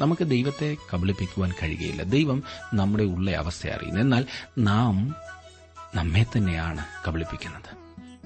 [0.00, 2.02] നമുക്ക് ദൈവത്തെ കബളിപ്പിക്കുവാൻ കഴിയുകയില്ല.
[2.02, 2.42] ദൈവം
[2.74, 4.00] നമ്മുടെ ഉള്ള അവസ്ഥ അറിയുന്നു.
[4.00, 4.26] എന്നാൽ
[4.58, 5.14] നാം
[5.94, 7.76] നമ്മെ തന്നെയാണ് കബളിപ്പിക്കുന്നത്.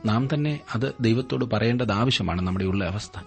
[0.08, 3.20] നാം തന്നെ അത് ദൈവത്തോട് പറയേണ്ടത് ആവശ്യമാണ് നമ്മുടെ ഉള്ള അവസ്ഥ.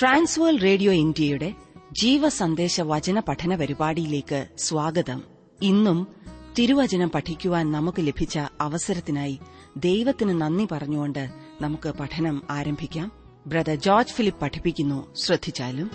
[0.00, 1.54] ട്രാൻസ്വേൾ റേഡിയോ ഇന്ത്യയുടെ
[1.92, 5.22] ജീവസന്ദേശ വചന പഠന പരിപാടിയിലേക്ക് സ്വാഗതം.
[5.62, 6.25] ഇന്നും
[6.58, 9.40] തിരുവചനം പഠിക്കുവാൻ നമുക്ക് ലഭിച്ച അവസരത്തിനായി
[9.76, 11.28] ദൈവത്തിന് നന്ദി പറഞ്ഞുകൊണ്ട്
[11.60, 13.12] നമുക്ക് പഠനം ആരംഭിക്കാം.
[13.46, 15.14] ബ്രദർ ജോർജ് ഫിലിപ്പ് പഠിപ്പിക്കുന്നു.
[15.14, 15.90] ശ്രദ്ധിച്ചാലും.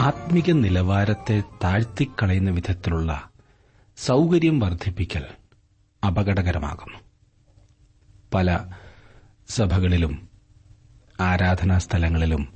[0.00, 3.30] ആത്മിക നിലവാരത്തെ താഴ്ത്തിക്കളയുന്ന വിധത്തിലുള്ള
[3.96, 5.24] സൗകര്യം വർദ്ധിപ്പിക്കൽ
[6.06, 7.01] അപകടകരമാകുന്നു.
[8.34, 8.70] പല
[9.48, 10.28] സഭകളിലും
[11.20, 12.48] ആരാധനാ സ്ഥലങ്ങളിലും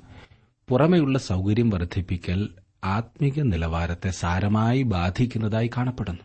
[0.68, 2.48] പുറമെയുള്ള സൗകര്യം വർദ്ധിപ്പിക്കൽ
[2.84, 6.22] ആത്മീക നിലവാരത്തെ സാരമായി ബാധിക്കുന്നതായി കാണപ്പെടുന്നു.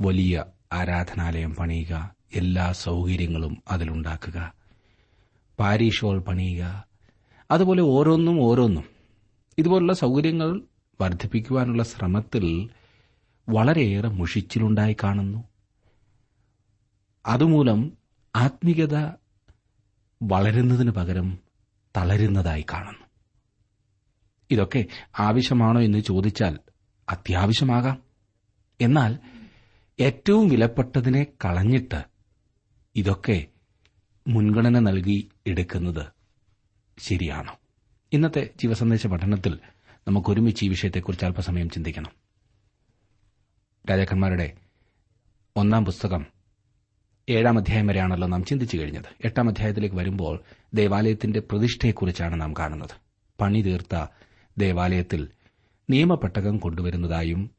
[0.00, 4.52] വലിയ ആരാധനാലയം പണിയുക എല്ലാ സൗകര്യങ്ങളും അതിലുണ്ടാക്കുക.
[5.58, 6.84] പാരീഷ് ഹോൾ പണിയുക
[7.50, 8.84] അതുപോലെ ഓരോന്നും ഓരോന്നും.
[9.58, 10.62] ഇതുപോലുള്ള സൗകര്യങ്ങൾ
[11.00, 12.70] വർദ്ധിപ്പിക്കുവാനുള്ള ശ്രമത്തിൽ
[13.48, 15.44] വളരെയേറെ മുഷിച്ചിലുണ്ടായി കാണുന്നു.
[17.26, 17.98] അതുമൂലം
[18.36, 19.12] ആത്മീകത
[20.22, 21.38] വളരുന്നതിന് പകരം
[21.96, 23.06] തളരുന്നതായി കാണുന്നു.
[24.50, 24.86] ഇതൊക്കെ
[25.18, 26.58] ആവശ്യമാണോ എന്ന് ചോദിച്ചാൽ
[27.08, 28.02] അത്യാവശ്യമാകാം.
[28.80, 29.18] എന്നാൽ
[30.00, 32.04] ഏറ്റവും വിലപ്പെട്ടതിനെ കളഞ്ഞിട്ട്
[32.96, 33.46] ഇതൊക്കെ
[34.28, 36.06] മുൻഗണന നൽകി എടുക്കുന്നത്
[36.98, 37.58] ശരിയാണോ?
[38.12, 39.58] ഇന്നത്തെ ജീവസന്ദേശ പഠനത്തിൽ
[40.08, 42.10] നമുക്ക് ഒരുമിച്ച് ഈ വിഷയത്തെക്കുറിച്ച് അല്പസമയം ചിന്തിക്കണം.
[43.90, 44.56] രാജാക്കന്മാരുടെ
[45.56, 46.35] ഒന്നാം പുസ്തകം
[47.28, 49.08] ഏഴാം അധ്യായം വരെയാണല്ലോ നാം ചിന്തിച്ചു കഴിഞ്ഞത്.
[49.24, 50.34] എട്ടാം അധ്യായത്തിലേക്ക് വരുമ്പോൾ
[50.74, 52.94] ദേവാലയത്തിന്റെ പ്രതിഷ്ഠയെക്കുറിച്ചാണ് നാം കാണുന്നത്.
[53.40, 53.94] പണി തീർത്ത
[54.58, 55.28] ദേവാലയത്തിൽ
[55.90, 57.50] നിയമപ്പെട്ടകം കൊണ്ടുവരുന്നതായും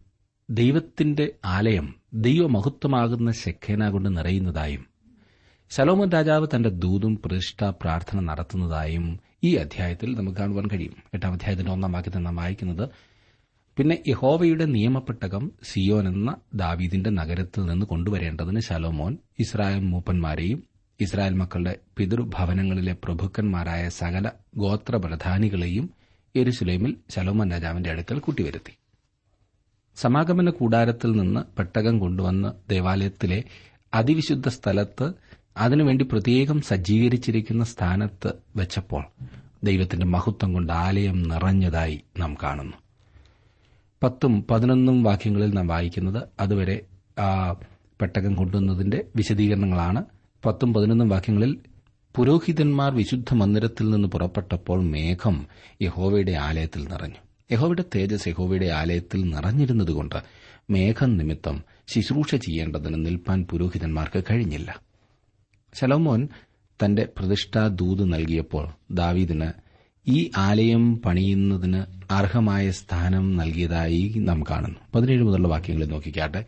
[0.50, 4.86] ദൈവത്തിന്റെ ആലയം ദൈവമഹത്വമാകുന്ന ശെഖേന കൊണ്ട് നിറയുന്നതായും
[5.70, 10.96] ശലോമൻ രാജാവ് തന്റെ ദൂതും പ്രതിഷ്ഠ പ്രാർത്ഥന നടത്തുന്നതായും ഈ അധ്യായത്തിൽ നമുക്ക് കാണുവാൻ കഴിയും.
[11.14, 12.90] എട്ടാം അധ്യായത്തിന്റെ ഒന്നാം വാക്യത്തിൽ നാം വായിക്കുന്നത്
[13.78, 20.60] പിന്നെ യഹോവയുടെ നിയമപ്പെട്ടകം സിയോൻ എന്ന ദാവീദിന്റെ നഗരത്തിൽ നിന്ന് കൊണ്ടുവരേണ്ടതിന് ശലോമോൻ ഇസ്രായേൽ മൂപ്പന്മാരെയും
[21.00, 25.86] ഇസ്രായേൽ മക്കളുടെ പിതൃഭവനങ്ങളിലെ പ്രഭുക്കന്മാരായ സകല ഗോത്രപ്രധാനികളെയും
[26.36, 28.74] എരുസുലേമിൽ ശലോമോൻ രാജാവിന്റെ അടുക്കൽ കൂട്ടിവരുത്തി.
[29.98, 33.44] സമാഗമന കൂടാരത്തിൽ നിന്ന് പെട്ടകം കൊണ്ടുവന്ന് ദേവാലയത്തിലെ
[33.94, 35.06] അതിവിശുദ്ധ സ്ഥലത്ത്
[35.58, 39.04] അതിനുവേണ്ടി പ്രത്യേകം സജ്ജീകരിച്ചിരിക്കുന്ന സ്ഥാനത്ത് വെച്ചപ്പോൾ
[39.64, 42.78] ദൈവത്തിന്റെ മഹത്വം കൊണ്ട് ആലയം നിറഞ്ഞതായി നാം കാണുന്നു.
[44.04, 46.82] പത്തും പതിനൊന്നും വാക്യങ്ങളിൽ നാം വായിക്കുന്നത് അതുവരെ
[47.20, 47.52] ആ
[48.02, 50.06] പെട്ടകം കൊണ്ടുവന്നതിന്റെ വിശദീകരണങ്ങളാണ്.
[50.46, 51.58] പത്തും പതിനൊന്നും വാക്യങ്ങളിൽ
[52.16, 55.48] പുരോഹിതന്മാർ വിശുദ്ധ മന്ദിരത്തിൽ നിന്ന് പുറപ്പെട്ടപ്പോൾ മേഘം
[55.82, 57.16] യഹോവയുടെ ആലയത്തിൽ നിറഞ്ഞു.
[57.52, 60.16] യഹോവയുടെ തേജസ് യഹോവയുടെ ആലയത്തിൽ നിറഞ്ഞിരുന്നതുകൊണ്ട്
[60.70, 64.82] മേഘം നിമിത്തം ശുശ്രൂഷ ചെയ്യേണ്ടതിന് നിൽപ്പാൻ പുരോഹിതന്മാർക്ക് കഴിഞ്ഞില്ല.
[65.74, 66.28] ശലോമോൻ
[66.86, 69.67] തന്റെ പ്രതിഷ്ഠാ ദൂത് നൽകിയപ്പോൾ ദാവീദിന്
[70.08, 74.80] ഈ ആലയം പണിയുന്നതിന് അർഹമായ സ്ഥാനം നൽകിയതായി നാം കാണുന്നു.
[74.96, 76.46] പതിനേഴ് മുതലുള്ള വാക്യങ്ങളിൽ നോക്കിക്കാട്ടെ.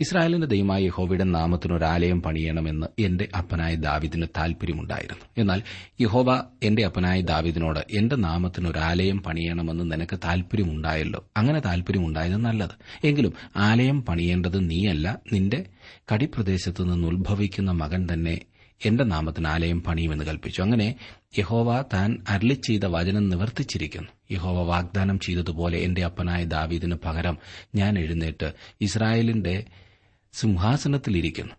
[0.00, 5.24] ഇസ്രായേലിന്റെ ദൈവമായ യഹോവയുടെ നാമത്തിന് ഒരു ആലയം പണിയണമെന്ന് എന്റെ അപ്പനായ ദാവിദിന് താൽപര്യമുണ്ടായിരുന്നു.
[5.38, 5.62] എന്നാൽ
[6.00, 11.24] യഹോവ എന്റെ അപ്പനായ ദാവിദിനോട് എന്റെ നാമത്തിന് ഒരു ആലയം പണിയണമെന്ന് നിനക്ക് താൽപര്യമുണ്ടായല്ലോ.
[11.36, 13.06] അങ്ങനെ താൽപര്യമുണ്ടായത് നല്ലത്.
[13.06, 15.18] എങ്കിലും ആലയം പണിയേണ്ടത് നീയല്ല.
[15.32, 15.64] നിന്റെ
[16.12, 18.40] കടിപ്രദേശത്തു നിന്ന് ഉത്ഭവിക്കുന്ന മകൻ തന്നെ
[18.84, 20.62] എന്റെ നാമത്തിന് ആലയം പണിയുമെന്ന് കൽപ്പിച്ചു.
[20.62, 20.94] അങ്ങനെ
[21.38, 24.08] യഹോവ താൻ അരളി ചെയ്ത വചനം നിവർത്തിച്ചിരിക്കുന്നു.
[24.30, 27.38] യഹോവ വാഗ്ദാനം ചെയ്തതുപോലെ എന്റെ അപ്പനായ ദാവീദിന് പകരം
[27.74, 29.64] ഞാൻ എഴുന്നേറ്റ് ഇസ്രായേലിന്റെ
[30.32, 31.54] സിംഹാസനത്തിലിരിക്കുന്നു.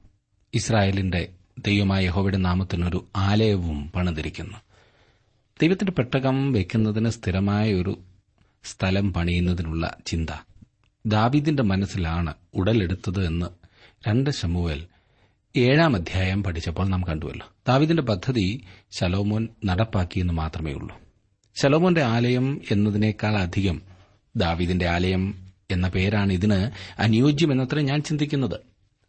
[0.54, 4.58] ഇസ്രായേലിന്റെ ദൈവമായ യഹോവയുടെ നാമത്തിനൊരു ആലയവും പണിതിരിക്കുന്നു.
[5.62, 8.00] ദൈവത്തിന്റെ പെട്ടകം വെക്കുന്നതിന് സ്ഥിരമായ ഒരു
[8.64, 10.30] സ്ഥലം പണിയുന്നതിനുള്ള ചിന്ത
[11.06, 13.46] ദാവീദിന്റെ മനസ്സിലാണ് ഉടലെടുത്തത് എന്ന്
[14.10, 14.88] രണ്ട് ശമുവേൽ
[15.56, 17.48] ഏഴാം അധ്യായം പഠിച്ചപ്പോൾ നാം കണ്ടുവല്ലോ.
[17.68, 18.62] ദാവിദിന്റെ പദ്ധതി
[18.92, 21.00] ശലോമോൻ നടപ്പാക്കിയെന്ന് മാത്രമേ ഉള്ളൂ.
[21.56, 23.82] ശലോമോന്റെ ആലയം എന്നതിനേക്കാൾ അധികം
[24.36, 28.60] ദാവിദിന്റെ ആലയം എന്ന പേരാണ് ഇതിന് അനുയോജ്യമെന്നത്ര ഞാൻ ചിന്തിക്കുന്നത്.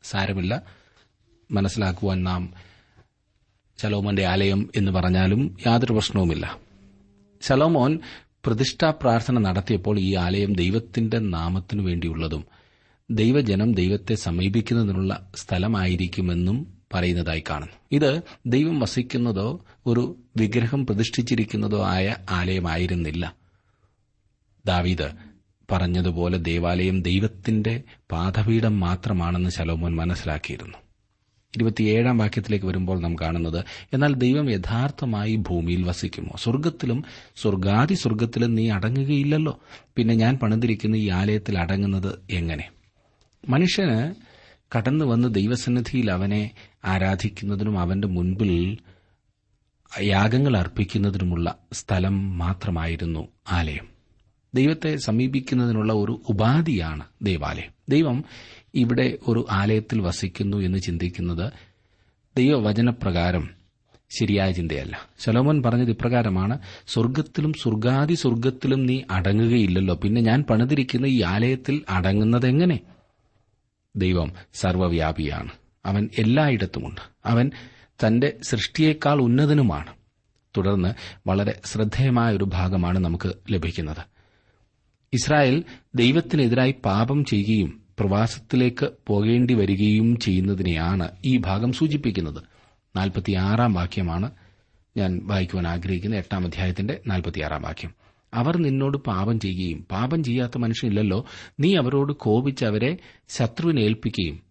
[0.02, 0.62] സാരമില്ല.
[1.50, 2.54] മനസ്സിലാക്കുവാൻ നാം
[3.78, 6.58] ശലോമോന്റെ ആലയം എന്ന് പറഞ്ഞാലും യാതൊരു പ്രശ്നവുമില്ല.
[7.42, 7.98] ശലോമോൻ
[8.46, 12.59] പ്രതിഷ്ഠാ പ്രാർത്ഥന നടത്തിയപ്പോൾ ഈ ആലയം ദൈവത്തിന്റെ നാമത്തിനു വേണ്ടിയുള്ളതും
[13.10, 17.74] ദൈവജനം ദൈവത്തെ സമീപിക്കുന്നതിനുള്ള സ്ഥലമായിരിക്കുമെന്നും പറയുന്നതായി കാണുന്നു.
[17.92, 23.34] ഇത് ദൈവം വസിക്കുന്നതോ ഒരു വിഗ്രഹം പ്രതിഷ്ഠിച്ചിരിക്കുന്നതോ ആയ ആലയമായിരുന്നില്ല.
[24.66, 25.10] ദാവീദ്
[25.72, 30.78] പറഞ്ഞതുപോലെ ദേവാലയം ദൈവത്തിന്റെ പാദപീഠം മാത്രമാണെന്ന് ശലോമോൻ മനസ്സിലാക്കിയിരുന്നു.
[31.56, 36.36] ഇരുപത്തിയേഴാം വാക്യത്തിലേക്ക് വരുമ്പോൾ നാം കാണുന്നത് എന്നാൽ ദൈവം യഥാർത്ഥമായി ഭൂമിയിൽ വസിക്കുമോ?
[36.38, 37.04] സ്വർഗത്തിലും
[37.36, 39.60] സ്വർഗാതി സ്വർഗത്തിലും നീ അടങ്ങുകയില്ലല്ലോ.
[39.96, 42.70] പിന്നെ ഞാൻ പണിതിരിക്കുന്ന ഈ ആലയത്തിൽ അടങ്ങുന്നത് എങ്ങനെ?
[43.48, 44.14] മനുഷ്യന്
[44.76, 46.50] കടന്നു വന്ന് ദൈവസന്നിധിയിൽ അവനെ
[46.84, 48.78] ആരാധിക്കുന്നതിനും അവന്റെ മുൻപിൽ
[50.00, 53.88] യാഗങ്ങൾ അർപ്പിക്കുന്നതിനുമുള്ള സ്ഥലം മാത്രമായിരുന്നു ആലയം.
[54.54, 57.70] ദൈവത്തെ സമീപിക്കുന്നതിനുള്ള ഒരു ഉപാധിയാണ് ദൈവാലയം.
[57.88, 58.24] ദൈവം
[58.74, 61.52] ഇവിടെ ഒരു ആലയത്തിൽ വസിക്കുന്നു എന്ന് ചിന്തിക്കുന്നത്
[62.36, 63.50] ദൈവവചനപ്രകാരം
[64.10, 65.08] ശരിയായ ചിന്തയല്ല.
[65.18, 69.94] ശലോമൻ പറഞ്ഞത് ഇപ്രകാരമാണ് സ്വർഗത്തിലും സ്വർഗാതി സ്വർഗത്തിലും നീ അടങ്ങുകയില്ലല്ലോ.
[69.94, 72.80] പിന്നെ ഞാൻ പണിതിരിക്കുന്ന ഈ ആലയത്തിൽ അടങ്ങുന്നത് എങ്ങനെ
[73.96, 75.50] ദൈവം സർവവ്യാപിയാണ്.
[75.86, 77.00] അവൻ എല്ലായിടത്തുമുണ്ട്.
[77.24, 77.50] അവൻ
[78.06, 79.94] തന്റെ സൃഷ്ടിയേക്കാൾ ഉന്നതനുമാണ്.
[80.56, 80.94] തുടർന്ന്
[81.26, 84.04] വളരെ ശ്രദ്ധേയമായ ഒരു ഭാഗമാണ് നമുക്ക് ലഭിക്കുന്നത്.
[85.12, 85.64] ഇസ്രായേൽ
[85.94, 92.42] ദൈവത്തിനെതിരായി പാപം ചെയ്യുകയും പ്രവാസത്തിലേക്ക് പോകേണ്ടി വരികയും ചെയ്യുന്നതിനെയാണ് ഈ ഭാഗം സൂചിപ്പിക്കുന്നത്.
[92.96, 94.30] നാൽപ്പത്തിയാറാം വാക്യമാണ്
[94.96, 97.99] ഞാൻ വായിക്കുവാൻ ആഗ്രഹിക്കുന്ന എട്ടാം അധ്യായത്തിന്റെ നാൽപ്പത്തിയാറാം വാക്യം.
[98.34, 101.24] അവർ നിന്നോട് പാപം ചെയ്യുകയും പാപം ചെയ്യാത്ത മനുഷ്യനില്ലല്ലോ.
[101.60, 102.96] നീ അവരോട് കോപിച്ച് അവരെ
[103.28, 104.42] ശത്രുവിനെ ഏൽപ്പിക്കുകയും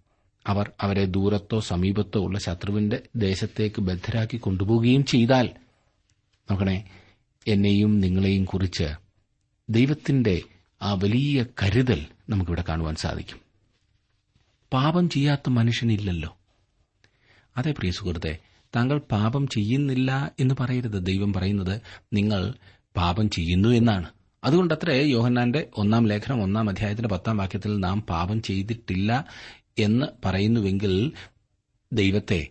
[0.47, 5.49] അവർ അവരെ ദൂരത്തോ സമീപത്തോ ഉള്ള ശത്രുവിന്റെ ദേശത്തേക്ക് ബദ്ധരാക്കി കൊണ്ടുപോകുകയും ചെയ്താൽ
[6.51, 6.85] നോക്കണേ
[7.47, 8.87] എന്നെയും നിങ്ങളെയും കുറിച്ച്
[9.69, 10.41] ദൈവത്തിന്റെ
[10.81, 13.37] ആ വലിയ കരുതൽ നമുക്കിവിടെ കാണുവാൻ സാധിക്കും.
[14.73, 16.37] പാപം ചെയ്യാത്ത മനുഷ്യനില്ലല്ലോ.
[17.57, 18.37] അതെ പ്രിയ സുഹൃത്തെ
[18.75, 21.05] താങ്കൾ പാപം ചെയ്യുന്നില്ല എന്ന് പറയരുത്.
[21.05, 21.81] ദൈവം പറയുന്നത്
[22.13, 22.53] നിങ്ങൾ
[22.95, 24.09] പാപം ചെയ്യുന്നു എന്നാണ്.
[24.43, 29.25] അതുകൊണ്ടത്രേ യോഹന്നാന്റെ ഒന്നാം ലേഖനം ഒന്നാം അധ്യായത്തിന്റെ പത്താം വാക്യത്തിൽ നാം പാപം ചെയ്തിട്ടില്ല
[29.79, 31.11] എന്ന് പറയുന്നുവെങ്കിൽ
[31.93, 32.47] ദൈവത്തെ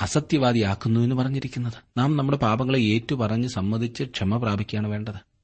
[0.00, 1.72] അസത്യവാദിയാക്കുന്നു എന്ന് പറഞ്ഞിരിക്കുന്നത്.
[1.98, 5.36] നാം നമ്മുടെ പാപങ്ങളെ ഏറ്റുപറഞ്ഞ് സമ്മതിച്ച് ക്ഷമ പ്രാപിക്കുകയാണ് വേണ്ടത്.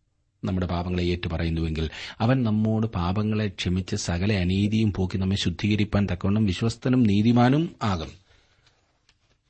[0.45, 1.91] നമ്മുടെ പാപങ്ങളെ ഏറ്റുപറയുന്നുവെങ്കിൽ
[2.21, 8.09] അവൻ നമ്മോട് പാപങ്ങളെ ക്ഷമിച്ച് സകല അനീതിയും പോക്കി നമ്മെ ശുദ്ധീകരിപ്പാൻ തക്കവണ്ണം വിശ്വസ്തനും നീതിമാനും ആകും.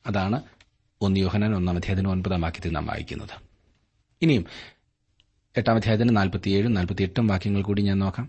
[0.07, 0.43] അതാണ്
[1.01, 3.53] ഒന്ന് യോഹനാൻ ഒന്നാം അധ്യായത്തിന് ഒൻപതാം വാക്യത്തിൽ നാം വായിക്കുന്നത്.
[4.23, 4.72] ഇനിയും
[5.55, 8.27] എട്ടാം അധ്യായത്തിന് നാൽപ്പത്തിയേഴും നാൽപ്പത്തിയെട്ടും വാക്യങ്ങൾ കൂടി ഞാൻ നോക്കാം.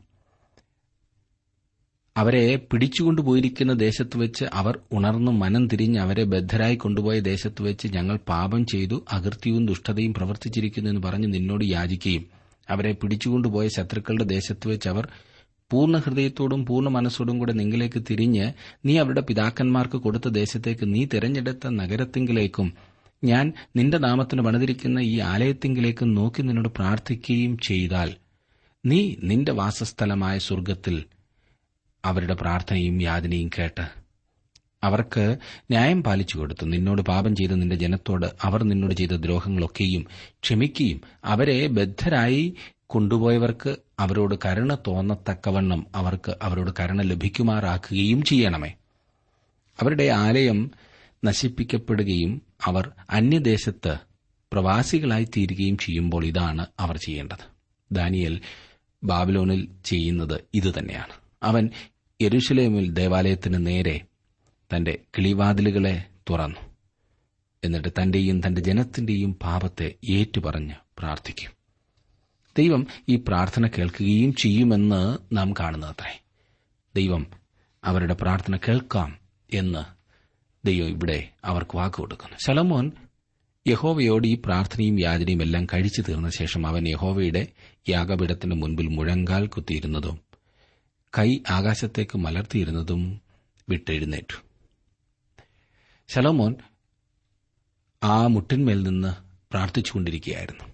[2.15, 8.65] അവരെ പിടിച്ചുകൊണ്ടുപോയിരിക്കുന്ന ദേശത്ത് വെച്ച് അവർ ഉണർന്നു മനം തിരിഞ്ഞ് അവരെ ബദ്ധരായി കൊണ്ടുപോയ ദേശത്ത് വെച്ച് ഞങ്ങൾ പാപം
[8.65, 12.25] ചെയ്തു അകൃത്യവും ദുഷ്ടതയും പ്രവർത്തിച്ചിരിക്കുന്നു എന്ന് പറഞ്ഞ് നിന്നോട് യാചിക്കുകയും
[12.69, 15.07] അവരെ പിടിച്ചുകൊണ്ടുപോയ ശത്രുക്കളുടെ ദേശത്ത് വെച്ച് അവർ
[15.71, 18.45] പൂർണ ഹൃദയത്തോടും പൂർണ മനസ്സോടും കൂടെ നിങ്ങളിലേക്ക് തിരിഞ്ഞ്
[18.85, 22.67] നീ അവരുടെ പിതാക്കന്മാർക്ക് കൊടുത്ത ദേശത്തേക്ക് നീ തിരഞ്ഞെടുത്ത നഗരത്തിങ്കിലേക്കും
[23.23, 28.09] ഞാൻ നിന്റെ നാമത്തിന് പണിതിരിക്കുന്ന ഈ ആലയത്തിങ്കിലേക്ക് നോക്കി നിന്നോട് പ്രാർത്ഥിക്കുകയും ചെയ്താൽ
[28.85, 30.95] നീ നിന്റെ വാസസ്ഥലമായ സ്വർഗത്തിൽ
[32.05, 33.85] അവരുടെ പ്രാർത്ഥനയും യാതനയും കേട്ട്
[34.83, 35.23] അവർക്ക്
[35.71, 36.65] ന്യായം പാലിച്ചു കൊടുത്തു.
[36.65, 40.03] നിന്നോട് പാപം ചെയ്ത നിന്റെ ജനത്തോട് അവർ നിന്നോട് ചെയ്ത ദ്രോഹങ്ങളൊക്കെയും
[40.43, 42.43] ക്ഷമിക്കുകയും അവരെ ബദ്ധരായി
[42.85, 48.71] കൊണ്ടുപോയവർക്ക് അവരോട് കരുണ തോന്നത്തക്കവണ്ണം അവർക്ക് അവരോട് കരുണ ലഭിക്കുമാറാക്കുകയും ചെയ്യണമേ.
[49.79, 50.59] അവരുടെ ആലയം
[51.23, 53.97] നശിപ്പിക്കപ്പെടുകയും അവർ അന്യദേശത്ത്
[54.53, 57.53] പ്രവാസികളായി തീരുകയും ചെയ്യുമ്പോൾ ഇതാണ് അവർ ചെയ്യേണ്ടത്.
[57.91, 58.41] ദാനിയൽ
[59.03, 61.69] ബാബിലോണിൽ ചെയ്യുന്നത് ഇതുതന്നെയാണ് അവൻ
[62.21, 64.01] യരുഷലേമിൽ ദേവാലയത്തിന് നേരെ
[64.75, 66.59] തന്റെ കിളിവാതിലുകളെ തുറന്നു.
[67.63, 71.51] എന്നിട്ട് തന്റെയും തന്റെ ജനത്തിന്റെയും പാപത്തെ ഏറ്റുപറഞ്ഞ് പ്രാർത്ഥിക്കും.
[72.57, 76.23] ദൈവം ഈ പ്രാർത്ഥന കേൾക്കുകയും ചെയ്യുമെന്ന് നാം കാണുന്നത്രേ
[76.95, 77.27] ദൈവം
[77.83, 79.17] അവരുടെ പ്രാർത്ഥന കേൾക്കാം
[79.53, 80.02] എന്ന്
[80.65, 82.37] ദൈവം ഇവിടെ അവർക്ക് വാക്ക് കൊടുക്കുന്നു.
[82.47, 82.91] ശലമോൻ
[83.67, 87.47] യഹോവയോട് ഈ പ്രാർത്ഥനയും യാചനയും എല്ലാം കഴിച്ചു തീർന്ന ശേഷം അവൻ യഹോവയുടെ
[87.89, 90.19] യാഗപീഠത്തിന്റെ മുൻപിൽ മുഴങ്കാൽ കുത്തിയിരുന്നതും
[91.19, 93.21] കൈ ആകാശത്തേക്ക് മലർത്തിയിരുന്നതും
[93.69, 94.43] വിട്ടെഴുന്നേറ്റു.
[96.07, 96.55] ശലോമോൻ
[98.03, 99.13] ആ മുട്ടിന്മേൽ നിന്ന്
[99.51, 100.73] പ്രാർത്ഥിച്ചുകൊണ്ടിരിക്കുകയായിരുന്നു.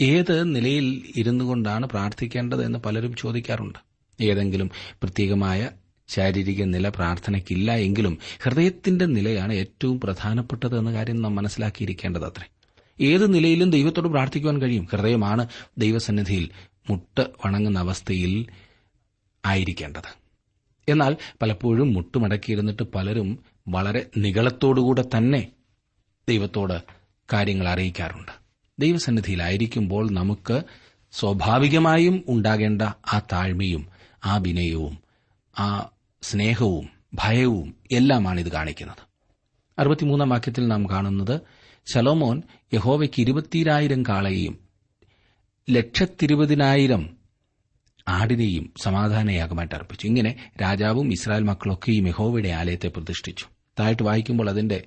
[0.00, 3.78] ഏത് നിലയിൽ ഇരുന്നുകൊണ്ടാണ് പ്രാർത്ഥിക്കേണ്ടത് എന്ന് പലരും ചോദിക്കാറുണ്ട്.
[4.22, 5.68] ഏതെങ്കിലും പ്രത്യേകമായ
[6.12, 12.48] ശാരീരിക നില പ്രാർത്ഥനയ്ക്കില്ല എങ്കിലും ഹൃദയത്തിന്റെ നിലയാണ് ഏറ്റവും പ്രധാനപ്പെട്ടത് എന്ന കാര്യം നാം മനസ്സിലാക്കിയിരിക്കേണ്ടത് അത്രേ.
[13.00, 14.88] ഏത് നിലയിലും ദൈവത്തോട് പ്രാർത്ഥിക്കുവാൻ കഴിയും.
[14.92, 16.50] ഹൃദയമാണ് ദൈവസന്നിധിയിൽ
[16.90, 18.46] മുട്ട് വണങ്ങുന്ന അവസ്ഥയിൽ
[19.46, 20.18] ആയിരിക്കേണ്ടത്.
[20.88, 23.38] എന്നാൽ പലപ്പോഴും മുട്ടുമടക്കിയിരുന്നിട്ട് പലരും
[23.68, 25.48] വളരെ നികളത്തോടുകൂടെ തന്നെ
[26.28, 26.82] ദൈവത്തോട്
[27.32, 28.32] കാര്യങ്ങൾ അറിയിക്കാറുണ്ട്.
[28.78, 30.62] ദൈവസന്നിധിയിലായിരിക്കുമ്പോൾ നമുക്ക്
[31.12, 33.88] സ്വാഭാവികമായും ഉണ്ടാകേണ്ട ആ താഴ്മയും
[34.24, 34.98] ആ വിനയവും
[35.58, 35.88] ആ
[36.22, 39.12] സ്നേഹവും ഭയവും എല്ലാമാണ് ഇത് കാണിക്കുന്നത്.
[39.78, 41.40] അറുപത്തിമൂന്നാം വാക്യത്തിൽ നാം കാണുന്നത്
[41.86, 42.42] ശലോമോൻ
[42.74, 44.58] യഹോവയ്ക്ക് ഇരുപത്തിരായിരം കാളയെയും
[45.70, 47.10] ലക്ഷത്തിരുപതിനായിരം
[48.08, 50.06] ആടിനെയും സമാധാനയാഗമായിട്ട് അർപ്പിച്ചു.
[50.06, 53.44] ഇങ്ങനെ രാജാവും ഇസ്രായേൽ മക്കളൊക്കെയും യഹോവയുടെ ആലയത്തെ പ്രതിഷ്ഠിച്ചു.
[53.80, 54.84] താഴോട്ട് വായിക്കുമ്പോൾ അതിന്റെ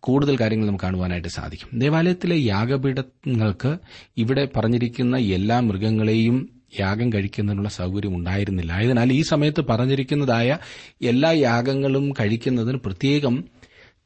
[0.00, 1.78] കൂടുതൽ കാര്യങ്ങൾ നമുക്ക് കാണുവാനായിട്ട് സാധിക്കും.
[1.78, 3.78] ദേവാലയത്തിലെ യാഗപീഠങ്ങൾക്ക്
[4.16, 8.72] ഇവിടെ പറഞ്ഞിരിക്കുന്ന എല്ലാ മൃഗങ്ങളെയും യാഗം കഴിക്കുന്നതിനുള്ള സൗകര്യം ഉണ്ടായിരുന്നില്ല.
[8.72, 10.58] ആയതിനാൽ ഈ സമയത്ത് പറഞ്ഞിരിക്കുന്നതായ
[11.02, 13.44] എല്ലാ യാഗങ്ങളും കഴിക്കുന്നതിന് പ്രത്യേകം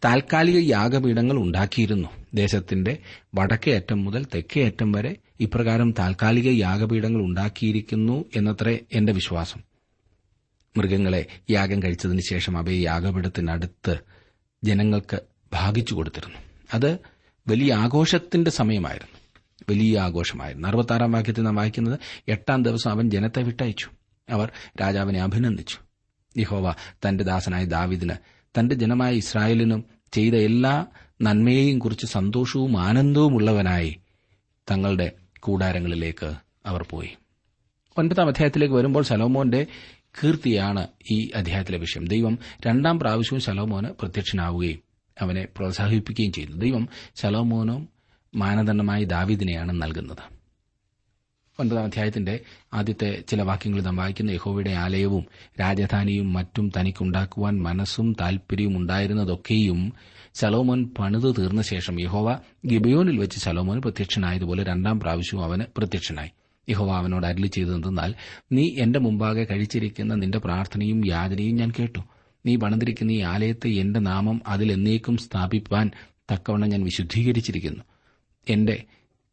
[0.05, 2.09] താൽക്കാലിക യാഗപീഠങ്ങൾ ഉണ്ടാക്കിയിരുന്നു.
[2.35, 2.99] ദേശത്തിന്റെ
[3.35, 9.61] വടക്കേ അറ്റം മുതൽ തെക്കേ അറ്റം വരെ ഇപ്രകാരം താൽക്കാലിക യാഗപീഠങ്ങൾ ഉണ്ടാക്കിയിരിക്കുന്നു എന്നത്രേ എന്റെ വിശ്വാസം.
[10.77, 13.99] മൃഗങ്ങളെ യാഗം കഴിച്ചതിന് ശേഷം അവയെ യാഗപീഠത്തിനടുത്ത്
[14.65, 15.21] ജനങ്ങൾക്ക്
[15.53, 16.39] ഭാഗിച്ചു കൊടുത്തിരുന്നു.
[16.75, 16.99] അത്
[17.49, 19.14] വലിയ ആഘോഷത്തിന്റെ സമയമായിരുന്നു.
[19.71, 20.69] വലിയ ആഘോഷമായിരുന്നു.
[20.69, 23.89] അറുപത്താറാം വാക്യത്തിൽ നാം വായിക്കുന്നത് എട്ടാം ദിവസം അവൻ ജനത്തെ വിട്ടയച്ചു.
[24.31, 25.77] അവർ രാജാവിനെ അഭിനന്ദിച്ചു.
[26.37, 26.75] യഹോവ
[27.09, 28.15] തന്റെ ദാസനായ ദാവിദിന്
[28.59, 30.87] തന്റെ ജനമായ ഇസ്രായേലിനും ചെയ്ത എല്ലാ
[31.23, 33.97] നന്മയെയും കുറിച്ച് സന്തോഷവും ആനന്ദവും ഉള്ളവനായി
[34.71, 36.33] തങ്ങളുടെ കൂടാരങ്ങളിലേക്ക്
[36.67, 37.11] അവർ പോയി.
[37.99, 39.67] ഒൻപതാം അധ്യായത്തിലേക്ക് വരുമ്പോൾ സലോമോന്റെ
[40.25, 42.07] കീർത്തിയാണ് ഈ അധ്യായത്തിലെ വിഷയം.
[42.07, 44.79] ദൈവം രണ്ടാം പ്രാവശ്യവും സലോമോന് പ്രത്യക്ഷനാവുകയും
[45.21, 47.94] അവനെ പ്രോത്സാഹിപ്പിക്കുകയും ചെയ്യുന്നു ദൈവം ശലോമോനും
[48.35, 50.35] മാനദണ്ഡമായി ദാവീദിനെയാണ് നൽകുന്നത്.
[51.61, 52.41] ഒൻപതാം അധ്യായത്തിന്റെ
[52.75, 55.27] ആദ്യത്തെ ചില വാക്യങ്ങൾ നാം വായിക്കുന്ന യഹോവയുടെ ആലയവും
[55.61, 59.93] രാജധാനിയും മറ്റും തനിക്കുണ്ടാക്കുവാൻ മനസ്സും താൽപര്യവും ഉണ്ടായിരുന്നതൊക്കെയും
[60.35, 66.31] ശലോമോൻ പണിതു തീർന്ന ശേഷം യഹോവ ഗിബയോനിൽ വെച്ച് ശലോമോൻ പ്രത്യക്ഷനായതുപോലെ രണ്ടാം പ്രാവശ്യവും അവന് പ്രത്യക്ഷനായി.
[66.69, 68.15] യഹോവ അവനോട് അരളി ചെയ്തതെന്നാൽ
[68.53, 71.99] നീ എന്റെ മുമ്പാകെ കഴിച്ചിരിക്കുന്ന നിന്റെ പ്രാർത്ഥനയും യാചനയും ഞാൻ കേട്ടു.
[72.47, 75.91] നീ പണിതിരിക്കുന്ന ഈ ആലയത്തെ എന്റെ നാമം അതിൽ എന്നേക്കും സ്ഥാപിപ്പാൻ
[76.33, 77.85] തക്കവണ്ണം ഞാൻ വിശുദ്ധീകരിച്ചിരിക്കുന്നു.
[78.49, 78.85] എന്റെ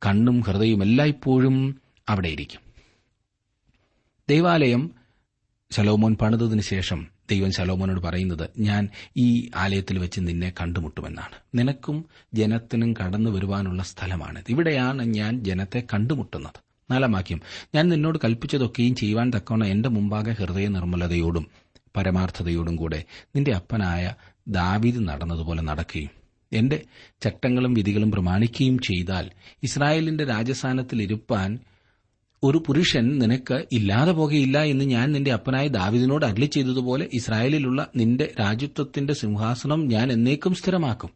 [0.05, 2.61] കണ്ണും ഹൃദയവും എല്ലായ്പ്പോഴും അവിടെയിരിക്കും
[4.29, 4.91] ദൈവാലയം
[5.71, 11.57] ശലോമോൻ പണിതതിനു ശേഷം ദൈവം ശലോമോനോട് പറയുന്നത് ഞാൻ ഈ ആലയത്തിൽ വെച്ച് നിന്നെ കണ്ടുമുട്ടുമെന്നാണ്.
[11.57, 14.43] നിനക്കും ജനത്തിനും കടന്നു വരുവാനുള്ള സ്ഥലമാണിത്.
[14.49, 16.59] ഇവിടെയാണ് ഞാൻ ജനത്തെ കണ്ടുമുട്ടുന്നത്.
[16.91, 17.41] നാലാം വാക്യം
[17.75, 21.47] ഞാൻ നിന്നോട് കൽപ്പിച്ചതൊക്കെയും ചെയ്യുവാൻ തക്കവണ്ണം എന്റെ മുമ്പാകെ ഹൃദയ നിർമ്മലതയോടും
[21.97, 23.03] പരമാർത്ഥതയോടും കൂടെ
[23.35, 24.13] നിന്റെ അപ്പനായ
[24.47, 26.20] ദാവീദ് നടന്നതുപോലെ നടക്കുകയും
[26.53, 26.83] എന്റെ
[27.23, 29.31] ചട്ടങ്ങളും വിധികളും പ്രമാണിക്കുകയും ചെയ്താൽ
[29.63, 31.59] ഇസ്രായേലിന്റെ രാജസ്ഥാനത്തിൽ ഇരുപ്പാൻ
[32.43, 39.13] ഒരു പുരുഷൻ നിനക്ക് ഇല്ലാതെ പോകുകയില്ല എന്ന് ഞാൻ നിന്റെ അപ്പനായ ദാവിദിനോട് അരളി ചെയ്തതുപോലെ ഇസ്രായേലിലുള്ള നിന്റെ രാജ്യത്വത്തിന്റെ
[39.13, 41.09] സിംഹാസനം ഞാൻ എന്നേക്കും സ്ഥിരമാക്കും.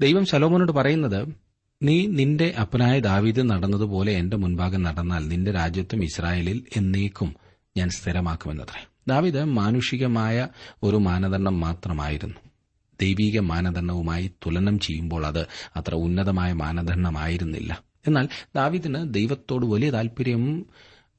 [0.00, 1.36] ദൈവം ശലോമോനോട് പറയുന്നത്
[1.82, 7.34] നീ നിന്റെ അപ്പനായ ദാവീദ് നടന്നതുപോലെ എന്റെ മുൻഭാഗം നടന്നാൽ നിന്റെ രാജ്യത്വം ഇസ്രായേലിൽ എന്നേക്കും
[7.76, 8.86] ഞാൻ സ്ഥിരമാക്കുമെന്നത്രേ.
[9.08, 10.48] ദാവീദ് മാനുഷികമായ
[10.82, 12.53] ഒരു മാനദണ്ഡം മാത്രമായിരുന്നു.
[13.00, 15.46] ദൈവീക മാനദണ്ഡവുമായി തുലനം ചെയ്യുമ്പോൾ അത്
[15.76, 17.82] അത്ര ഉന്നതമായ മാനദണ്ഡമായിരുന്നില്ല.
[18.06, 20.66] എന്നാൽ ദാവിദിന് ദൈവത്തോട് വലിയ താൽപര്യം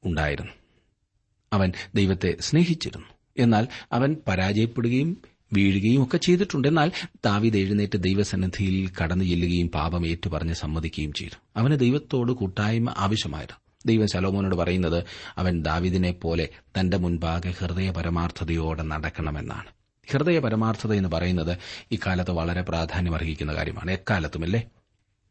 [0.04, 0.52] ഉണ്ടായിരുന്നു.
[1.52, 3.06] അവൻ ദൈവത്തെ സ്നേഹിച്ചിരുന്നു.
[3.38, 6.68] എന്നാൽ അവൻ പരാജയപ്പെടുകയും വീഴുകയും ഒക്കെ ചെയ്തിട്ടുണ്ട്.
[6.68, 6.92] എന്നാൽ
[7.24, 11.36] ദാവിദ് എഴുന്നേറ്റ് ദൈവസന്നിധിയിൽ കടന്നു ചെല്ലുകയും പാപം ഏറ്റുപറഞ്ഞ് സമ്മതിക്കുകയും ചെയ്തു.
[11.56, 13.60] അവന് ദൈവത്തോട് കൂട്ടായ്മ ആവശ്യമായിരുന്നു.
[13.86, 15.04] ദൈവം ശലോമോനോട് പറയുന്നത്
[15.38, 16.48] അവൻ ദാവിദിനെ പോലെ
[16.80, 19.75] തന്റെ മുൻപാകെ ഹൃദയ പരമാർത്ഥതയോടെ നടക്കണമെന്നാണ്.
[20.12, 21.58] ഹൃദയ പരമാർത്ഥത എന്ന് പറയുന്നത്
[21.92, 23.90] ഇക്കാലത്ത് വളരെ പ്രാധാന്യമർഹിക്കുന്ന കാര്യമാണ്.
[23.90, 24.62] എക്കാലത്തുമല്ലേ?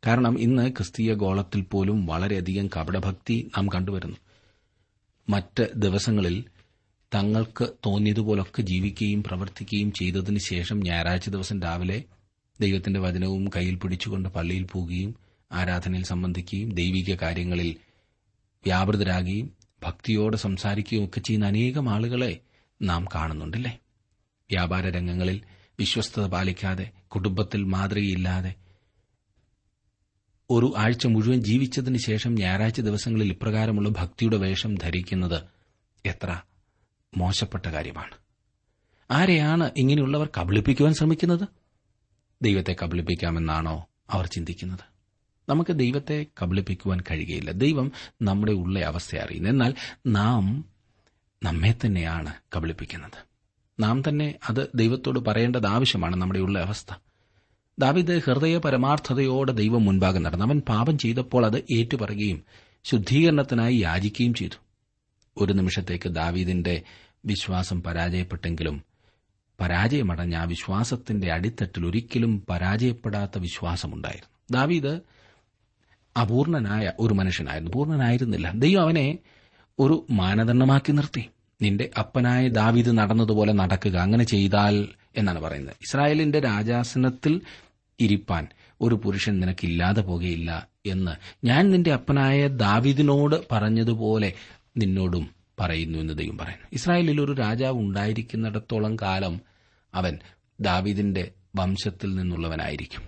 [0.07, 4.17] കാരണം ഇന്ന് ക്രിസ്തീയ ഗോളത്തിൽ പോലും വളരെയധികം കപടഭക്തി നാം കണ്ടുവരുന്നു.
[5.29, 6.43] മറ്റ് ദിവസങ്ങളിൽ
[7.15, 12.03] തങ്ങൾക്ക് തോന്നിയതുപോലൊക്കെ ജീവിക്കുകയും പ്രവർത്തിക്കുകയും ചെയ്തതിനു ശേഷം ഞായറാഴ്ച ദിവസം രാവിലെ
[12.61, 15.15] ദൈവത്തിന്റെ വചനവും കയ്യിൽ പിടിച്ചുകൊണ്ട് പള്ളിയിൽ പോവുകയും
[15.51, 17.75] ആരാധനയിൽ സംബന്ധിക്കുകയും ദൈവിക കാര്യങ്ങളിൽ
[18.65, 19.53] വ്യാപൃതരാകുകയും
[19.83, 22.39] ഭക്തിയോടെ സംസാരിക്കുകയും ഒക്കെ ചെയ്യുന്ന അനേകം ആളുകളെ
[22.81, 23.79] നാം കാണുന്നുണ്ടല്ലേ?
[24.51, 25.41] വ്യാപാര രംഗങ്ങളിൽ
[25.79, 28.55] വിശ്വസ്തത പാലിക്കാതെ കുടുംബത്തിൽ മാതൃകയില്ലാതെ
[30.49, 35.43] ഒരു ആഴ്ച മുഴുവൻ ജീവിച്ചതിന് ശേഷം ഞായറാഴ്ച ദിവസങ്ങളിൽ ഇപ്രകാരമുള്ള ഭക്തിയുടെ വേഷം ധരിക്കുന്നത്
[36.05, 36.41] എത്ര
[37.17, 38.15] മോശപ്പെട്ട കാര്യമാണ്.
[39.11, 41.47] ആരെയാണ് ഇങ്ങനെയുള്ളവർ കബളിപ്പിക്കുവാൻ ശ്രമിക്കുന്നത്?
[42.41, 44.95] ദൈവത്തെ കബളിപ്പിക്കാമെന്നാണോ അവർ ചിന്തിക്കുന്നത്?
[45.49, 47.51] നമുക്ക് ദൈവത്തെ കബളിപ്പിക്കുവാൻ കഴിയുകയില്ല.
[47.51, 49.49] ദൈവം നമ്മുടെ ഉള്ള അവസ്ഥ അറിയുന്നു.
[49.49, 49.73] എന്നാൽ
[50.07, 50.65] നാം
[51.43, 53.24] നമ്മെ തന്നെയാണ് കബളിപ്പിക്കുന്നത്.
[53.79, 56.93] നാം തന്നെ അത് ദൈവത്തോട് പറയേണ്ടത് ആവശ്യമാണ് നമ്മുടെ ഉള്ള അവസ്ഥ.
[57.79, 60.45] ദാവിദ് ഹൃദയ പരമാർത്ഥതയോടെ ദൈവം മുൻപാകെ നടന്നു.
[60.45, 62.43] അവൻ പാപം ചെയ്തപ്പോൾ അത് ഏറ്റുപറയുകയും
[62.83, 64.55] ശുദ്ധീകരണത്തിനായി യാചിക്കുകയും ചെയ്തു.
[65.37, 66.81] ഒരു നിമിഷത്തേക്ക് ദാവീദിന്റെ
[67.25, 68.83] വിശ്വാസം പരാജയപ്പെട്ടെങ്കിലും
[69.59, 74.59] പരാജയമടഞ്ഞ ആ വിശ്വാസത്തിന്റെ അടിത്തട്ടിൽ ഒരിക്കലും പരാജയപ്പെടാത്ത വിശ്വാസമുണ്ടായിരുന്നു.
[74.59, 74.99] ദാവീദ്
[76.21, 77.71] അപൂർണനായ ഒരു മനുഷ്യനായിരുന്നു.
[77.71, 79.19] പൂർണനായിരുന്നില്ല ദൈവം അവനെ
[79.79, 81.29] ഒരു മാനദണ്ഡമാക്കി നിർത്തി.
[81.61, 83.97] നിന്റെ അപ്പനായ ദാവീദ് നടന്നതുപോലെ നടക്കുക.
[83.97, 85.75] അങ്ങനെ ചെയ്താൽ എന്നാണ് പറയുന്നത്.
[85.81, 87.41] ഇസ്രായേലിന്റെ രാജാസനത്തിൽ
[87.99, 88.47] ഇരിപ്പാൻ
[88.81, 91.11] ഒരു പുരുഷൻ നിനക്കില്ലാതെ പോകുകയില്ല എന്ന്
[91.45, 94.33] ഞാൻ നിന്റെ അപ്പനായ ദാവിദിനോട് പറഞ്ഞതുപോലെ
[94.77, 96.67] നിന്നോടും പറയുന്നു എന്ന് ദൈവം പറയുന്നു.
[96.73, 99.41] ഇസ്രായേലിൽ ഒരു രാജാവ് ഉണ്ടായിരിക്കുന്നിടത്തോളം കാലം
[99.93, 100.19] അവൻ
[100.59, 103.03] ദാവിദിന്റെ വംശത്തിൽ നിന്നുള്ളവനായിരിക്കും.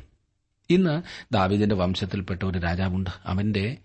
[0.70, 1.02] ഇന്ന്
[1.34, 3.10] ദാവിദിന്റെ വംശത്തിൽപ്പെട്ട ഒരു രാജാവുണ്ട്.
[3.26, 3.78] അവന്റെ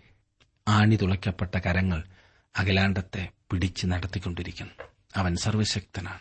[0.67, 2.03] ആണി തുളയ്ക്കപ്പെട്ട കരങ്ങൾ
[2.59, 4.73] അഖിലാണ്ടത്തെ പിടിച്ച് നടത്തിക്കൊണ്ടിരിക്കുന്നു.
[5.15, 6.19] അവൻ സർവശക്തനാണ്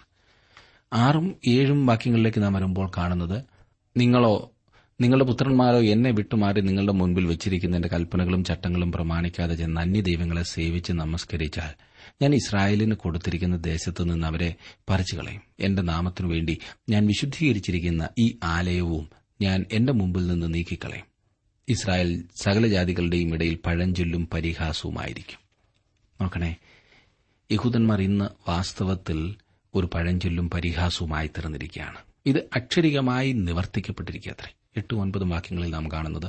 [0.92, 3.44] ആറും ഏഴും വാക്യങ്ങളിലേക്ക് നാം വരുമ്പോൾ കാണുന്നത്
[3.96, 4.52] നിങ്ങളോ
[5.00, 11.74] നിങ്ങളുടെ പുത്രന്മാരോ എന്നെ വിട്ടുമാറി നിങ്ങളുടെ മുൻപിൽ വെച്ചിരിക്കുന്ന എന്റെ കൽപ്പനകളും ചട്ടങ്ങളും പ്രമാണിക്കാതെ ചെന്ന് അന്യദൈവങ്ങളെ സേവിച്ച് നമസ്കരിച്ചാൽ
[12.22, 14.54] ഞാൻ ഇസ്രായേലിന് കൊടുത്തിരിക്കുന്ന ദേശത്ത് നിന്ന് അവരെ
[14.88, 16.58] പറിച്ചു കളയും എന്റെ നാമത്തിനു വേണ്ടി
[16.90, 19.10] ഞാൻ വിശുദ്ധീകരിച്ചിരിക്കുന്ന ഈ ആലയവും
[19.42, 21.04] ഞാൻ എന്റെ മുമ്പിൽ നിന്ന് നീക്കിക്കളയും.
[21.68, 25.38] ഇസ്രായേൽ സകല ജാതികളുടെയും ഇടയിൽ പഴഞ്ചൊല്ലും പരിഹാസവുമായിരിക്കും.
[26.20, 26.56] നോക്കണേ
[27.50, 29.18] യഹൂദന്മാർ ഇന്ന് വാസ്തവത്തിൽ
[29.74, 36.28] ഒരു പഴഞ്ചൊല്ലും പരിഹാസവുമായി തീർന്നിരിക്കുകയാണ് ഇത് അക്ഷരികമായി നിവർത്തിക്കപ്പെട്ടിരിക്കുകയത്രേ എട്ടും ഒൻപതും വാക്യങ്ങളിൽ നാം കാണുന്നത്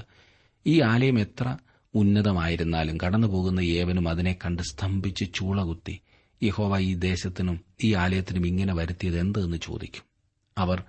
[0.65, 1.47] ഈ ആലയം എത്ര
[1.93, 5.95] ഉന്നതമായിരുന്നാലും കടന്നുപോകുന്ന ഏവനും അതിനെ കണ്ട് സ്തംഭിച്ച് ചൂളകുത്തി
[6.41, 10.05] യഹോവ ഈ ദേശത്തിനും ഈ ആലയത്തിനും ഇങ്ങനെ വരുത്തിയത് എന്തെന്ന് ചോദിക്കും.
[10.57, 10.79] അവർ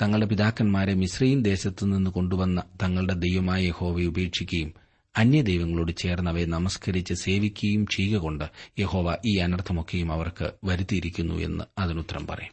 [0.00, 4.70] തങ്ങളുടെ പിതാക്കന്മാരെ മിശ്രീൻ ദേശത്തു നിന്ന് കൊണ്ടുവന്ന തങ്ങളുടെ ദൈവമായ യഹോവയെ ഉപേക്ഷിക്കുകയും
[5.16, 8.44] അന്യദൈവങ്ങളോട് ചേർന്ന് അവയെ നമസ്കരിച്ച് സേവിക്കുകയും ചെയ്യുക കൊണ്ട്
[8.78, 12.52] യഹോവ ഈ അനർത്ഥമൊക്കെയും അവർക്ക് വരുത്തിയിരിക്കുന്നു എന്ന് അതിനുത്തരം പറയും.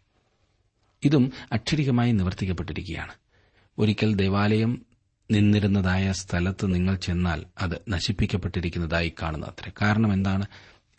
[1.03, 3.12] ഇതും അക്ഷരികമായി നിവർത്തിക്കപ്പെട്ടിരിക്കുകയാണ്.
[3.77, 4.86] ഒരിക്കൽ ദേവാലയം
[5.32, 10.46] നിന്നിരുന്നതായ സ്ഥലത്ത് നിങ്ങൾ ചെന്നാൽ അത് നശിപ്പിക്കപ്പെട്ടിരിക്കുന്നതായി കാണുന്ന അത്ര കാരണം എന്താണ്?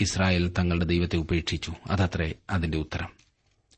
[0.01, 1.73] ഇസ്രായേൽ തങ്ങളുടെ ദൈവത്തെ ഉപേക്ഷിച്ചു.
[1.87, 3.09] അതത്രേ അതിന്റെ ഉത്തരം.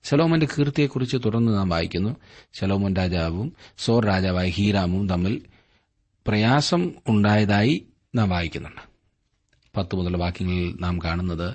[0.05, 2.17] ശലോമന്റെ കീർത്തിയെക്കുറിച്ച് തുടർന്ന് നാം വായിക്കുന്നു.
[2.55, 5.43] ശലോമോൻ രാജാവും സോർ രാജാവായ ഹീരാമും തമ്മിൽ
[6.27, 8.81] പ്രയാസം ഉണ്ടായതായി നാം വായിക്കുന്നുണ്ട്.
[9.77, 11.55] പത്ത് മുതൽ വാക്യങ്ങളിൽ നാം കാണുന്നത്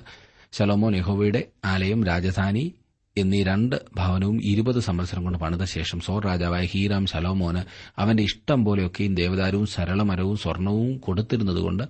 [0.52, 2.74] ശലോമോൻ യഹോവയുടെ ആലയം രാജധാനി
[3.16, 7.62] എന്നീ രണ്ട് ഭവനവും ഇരുപത് സംവത്സരം കൊണ്ട് പണിത ശേഷം സോർ രാജാവായ ഹീറാം ശലോമോന്
[7.98, 11.82] അവന്റെ ഇഷ്ടം പോലെയൊക്കെയും ദേവദാരവും സരളമരവും സ്വർണവും കൊടുത്തിരുന്നതുകൊണ്ട്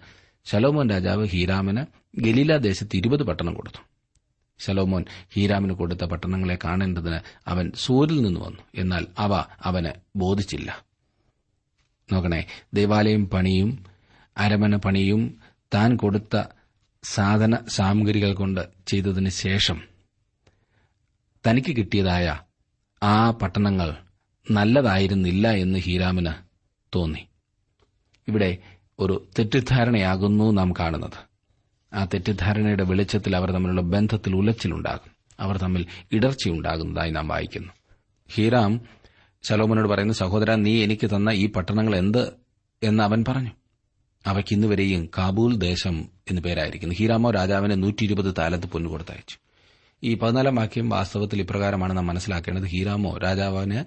[0.44, 1.86] ശലോമോൻ രാജാവ് ഹീരാമിന്
[2.18, 3.78] ഗലീല ദേശത്ത് ഇരുപത് പട്ടണം കൊടുത്തു.
[4.58, 8.62] ശലോമോൻ ഹീരാമിന് കൊടുത്ത പട്ടണങ്ങളെ കാണേണ്ടതിന് അവൻ സൂരിൽ നിന്ന് വന്നു.
[8.74, 10.91] എന്നാൽ അവ അവന് ബോധിച്ചില്ല.
[12.12, 12.46] നോക്കണേ.
[12.74, 13.84] ദേവാലയം പണിയും
[14.36, 15.40] അരമന പണിയും
[15.74, 16.42] താൻ കൊടുത്ത
[17.02, 19.82] സാധന സാമഗ്രികൾ കൊണ്ട് ചെയ്തതിന് ശേഷം
[21.46, 22.40] തനിക്ക് കിട്ടിയതായ
[23.02, 23.96] ആ പട്ടണങ്ങൾ
[24.50, 26.32] നല്ലതായിരുന്നില്ല എന്ന് ഹീരാമിന്
[26.94, 27.26] തോന്നി.
[28.28, 28.58] ഇവിടെ
[28.98, 31.32] ഒരു തെറ്റിദ്ധാരണയാകുന്നു നാം കാണുന്നത്.
[31.94, 35.10] ആ തെറ്റിദ്ധാരണയുടെ വെളിച്ചത്തിൽ അവർ തമ്മിലുള്ള ബന്ധത്തിൽ ഉലച്ചിലുണ്ടാകും.
[35.40, 37.72] അവർ തമ്മിൽ ഇടർച്ചയുണ്ടാകുന്നതായി നാം വായിക്കുന്നു.
[38.28, 38.80] ഹീറാം
[39.42, 42.32] ശലോമനോട് പറയുന്നു സഹോദര നീ എനിക്ക് തന്ന ഈ പട്ടണങ്ങൾ എന്ത്?
[42.82, 43.50] എന്ന് അവൻ പറഞ്ഞു.
[44.26, 46.94] അവയ്ക്ക് ഇന്നുവരെയും കാബൂൽ ദേശം എന്ന് പേരായിരിക്കുന്നു.
[46.94, 49.38] ഹീരാമോ രാജാവിന് നൂറ്റി ഇരുപത് താലത്ത് പൊന്നു കൊടുത്തയച്ചു.
[50.02, 52.64] ഈ പതിനാലാം വാക്യം വാസ്തവത്തിൽ ഇപ്രകാരമാണ് നാം മനസ്സിലാക്കേണ്ടത്.
[52.64, 53.84] ഹീരാമോ രാജാവിന്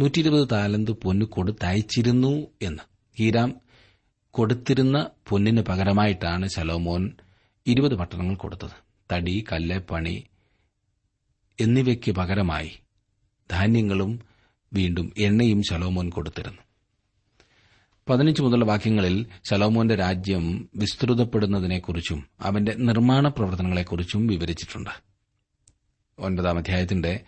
[0.00, 2.82] നൂറ്റി ഇരുപത് താലന്ത് പൊന്നു കൊടുത്തയച്ചിരുന്നു എന്ന്.
[3.18, 3.60] ഹീരാം
[4.30, 7.10] കൊടുത്തിരുന്ന പൊന്നിന് പകരമായിട്ടാണ് ശലോമോൻ
[7.66, 8.84] ഇരുപത് പട്ടണങ്ങൾ കൊടുത്തത്.
[9.12, 10.24] തടി കല്ല് പണി
[11.60, 12.72] എന്നിവയ്ക്ക് പകരമായി
[13.50, 14.33] ധാന്യങ്ങളും
[14.74, 16.62] വീണ്ടും എണ്ണയും ശലോമോൻ കൊടുത്തിരുന്നു.
[18.08, 24.90] പതിനഞ്ച് മുതലുള്ള വാക്യങ്ങളിൽ ശലോമോന്റെ രാജ്യം വിസ്തൃതപ്പെടുന്നതിനെക്കുറിച്ചും അവന്റെ നിർമ്മാണ പ്രവർത്തനങ്ങളെക്കുറിച്ചും വിവരിച്ചിട്ടുണ്ട്.
[26.18, 27.20] ഒൻപതാം അധ്യായത്തിന്റെ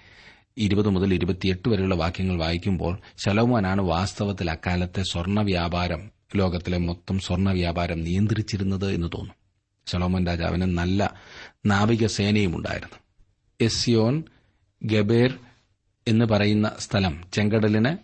[0.58, 8.00] ഇരുപത് മുതൽ ഇരുപത്തിയെട്ട് വരെയുള്ള വാക്യങ്ങൾ വായിക്കുമ്പോൾ ശലോമോനാണ് വാസ്തവത്തിൽ അക്കാലത്തെ സ്വർണ വ്യാപാരം ലോകത്തിലെ മൊത്തം സ്വർണ വ്യാപാരം
[8.00, 9.34] നിയന്ത്രിച്ചിരുന്നത് എന്ന് തോന്നും.
[9.86, 11.14] ശലോമോൻ രാജാവിന് നല്ല
[11.66, 12.98] നാവികസേനയും ഉണ്ടായിരുന്നു
[13.60, 14.24] എസ്യോൻ
[14.84, 15.38] ഗബേർ
[16.08, 17.96] എന്ന് പറയുന്ന സ്ഥലം ചെങ്കടലിന്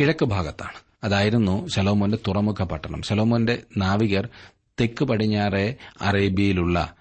[0.00, 0.78] കിഴക്ക് ഭാഗത്താണ്.
[1.04, 3.02] അതായിരുന്നു ശലോമോന്റെ തുറമുഖ പട്ടണം.
[3.02, 4.28] ശലോമോന്റെ നാവികർ
[4.80, 6.94] തെക്ക് പടിഞ്ഞാറെ അറേബ്യയിലുള്ള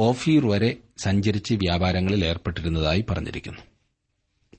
[0.00, 3.60] ഓഫീർ വരെ സഞ്ചരിച്ച് വ്യാപാരങ്ങളിൽ ഏർപ്പെട്ടിരുന്നതായി പറഞ്ഞിരിക്കുന്നു.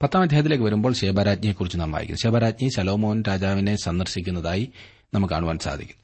[0.02, 4.72] പത്താം അധ്യായത്തിലേക്ക് വരുമ്പോൾ ശേബരാജ്ഞിയെക്കുറിച്ച് നാം വായിക്കുന്നു ശേബരാജ്ഞി ശലോമോൻ രാജാവിനെ സന്ദർശിക്കുന്നതായി
[5.14, 5.96] നമുക്ക് കാണുവാൻ സാധിക്കും.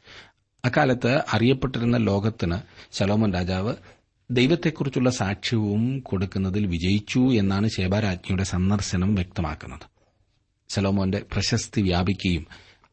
[0.65, 2.57] അക്കാലത്ത് അറിയപ്പെട്ടിരുന്ന ലോകത്തിന്
[2.91, 3.75] ശലോമോൻ രാജാവ്
[4.31, 9.79] ദൈവത്തെക്കുറിച്ചുള്ള സാക്ഷ്യവും കൊടുക്കുന്നതിൽ വിജയിച്ചു എന്നാണ് ശേബാരാജ്ഞിയുടെ സന്ദർശനം വ്യക്തമാക്കുന്നത്.
[10.69, 12.45] സലോമോന്റെ പ്രശസ്തി വ്യാപിക്കുകയും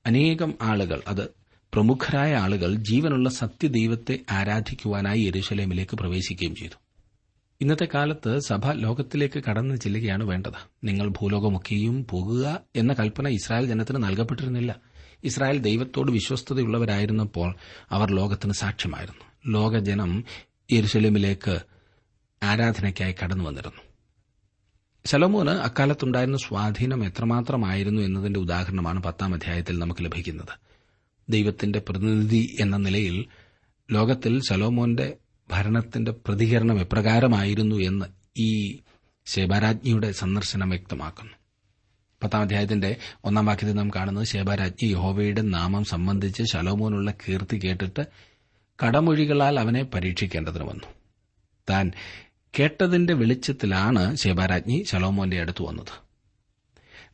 [0.06, 1.28] അനേകം ആളുകൾ അത്
[1.74, 6.78] പ്രമുഖരായ ആളുകൾ ജീവനുള്ള സത്യദൈവത്തെ ആരാധിക്കുവാനായി എരുശലേമിലേക്ക് പ്രവേശിക്കുകയും ചെയ്തു.
[7.60, 10.70] ഇന്നത്തെ കാലത്ത് സഭ ലോകത്തിലേക്ക് കടന്നു ചെല്ലുകയാണ് വേണ്ടത്.
[10.84, 14.76] നിങ്ങൾ ഭൂലോകമൊക്കെയും പോകുക എന്ന കൽപ്പന ഇസ്രായേൽ ജനത്തിന് നൽകപ്പെട്ടിരുന്നില്ല.
[15.24, 17.54] ഇസ്രായേൽ ദൈവത്തോട് വിശ്വസ്തതയുള്ളവരായിരുന്നപ്പോൾ
[17.90, 19.52] അവർ ലോകത്തിന് സാക്ഷ്യമായിരുന്നു.
[19.58, 20.24] ലോകജനം
[20.72, 21.60] യെരുസലേമിലേക്ക്
[22.42, 23.82] ആരാധനയ്ക്കായി കടന്നു വന്നിരുന്നു.
[25.06, 30.58] ശലോമോന് അക്കാലത്തുണ്ടായിരുന്ന സ്വാധീനം എത്രമാത്രമായിരുന്നു എന്നതിന്റെ ഉദാഹരണമാണ് പത്താം അധ്യായത്തിൽ നമുക്ക് ലഭിക്കുന്നത്.
[31.28, 33.26] ദൈവത്തിന്റെ പ്രതിനിധി എന്ന നിലയിൽ
[33.90, 35.16] ലോകത്തിൽ സലോമോന്റെ
[35.50, 38.06] ഭരണത്തിന്റെ പ്രതികരണം എപ്രകാരമായിരുന്നു എന്ന്
[38.38, 38.78] ഈ
[39.26, 41.32] ശേബാരാജ്ഞിയുടെ സന്ദർശനം വ്യക്തമാക്കുന്നു.
[42.22, 48.06] പത്താം അധ്യായത്തിന്റെ ഒന്നാം വാക്യത്തിൽ നാം കാണുന്നത് ശേബാരാജ്ഞി യഹോവയുടെ നാമം സംബന്ധിച്ച് ശലോമോനുള്ള കീർത്തി കേട്ടിട്ട്
[48.82, 50.84] കടമൊഴികളാൽ അവനെ പരീക്ഷിക്കേണ്ടതിന് വന്നു.
[51.70, 51.92] താൻ
[52.58, 56.10] കേട്ടതിന്റെ വെളിച്ചത്തിലാണ് ശേബാരാജ്ഞി ശലോമോന്റെ അടുത്ത് വന്നത്.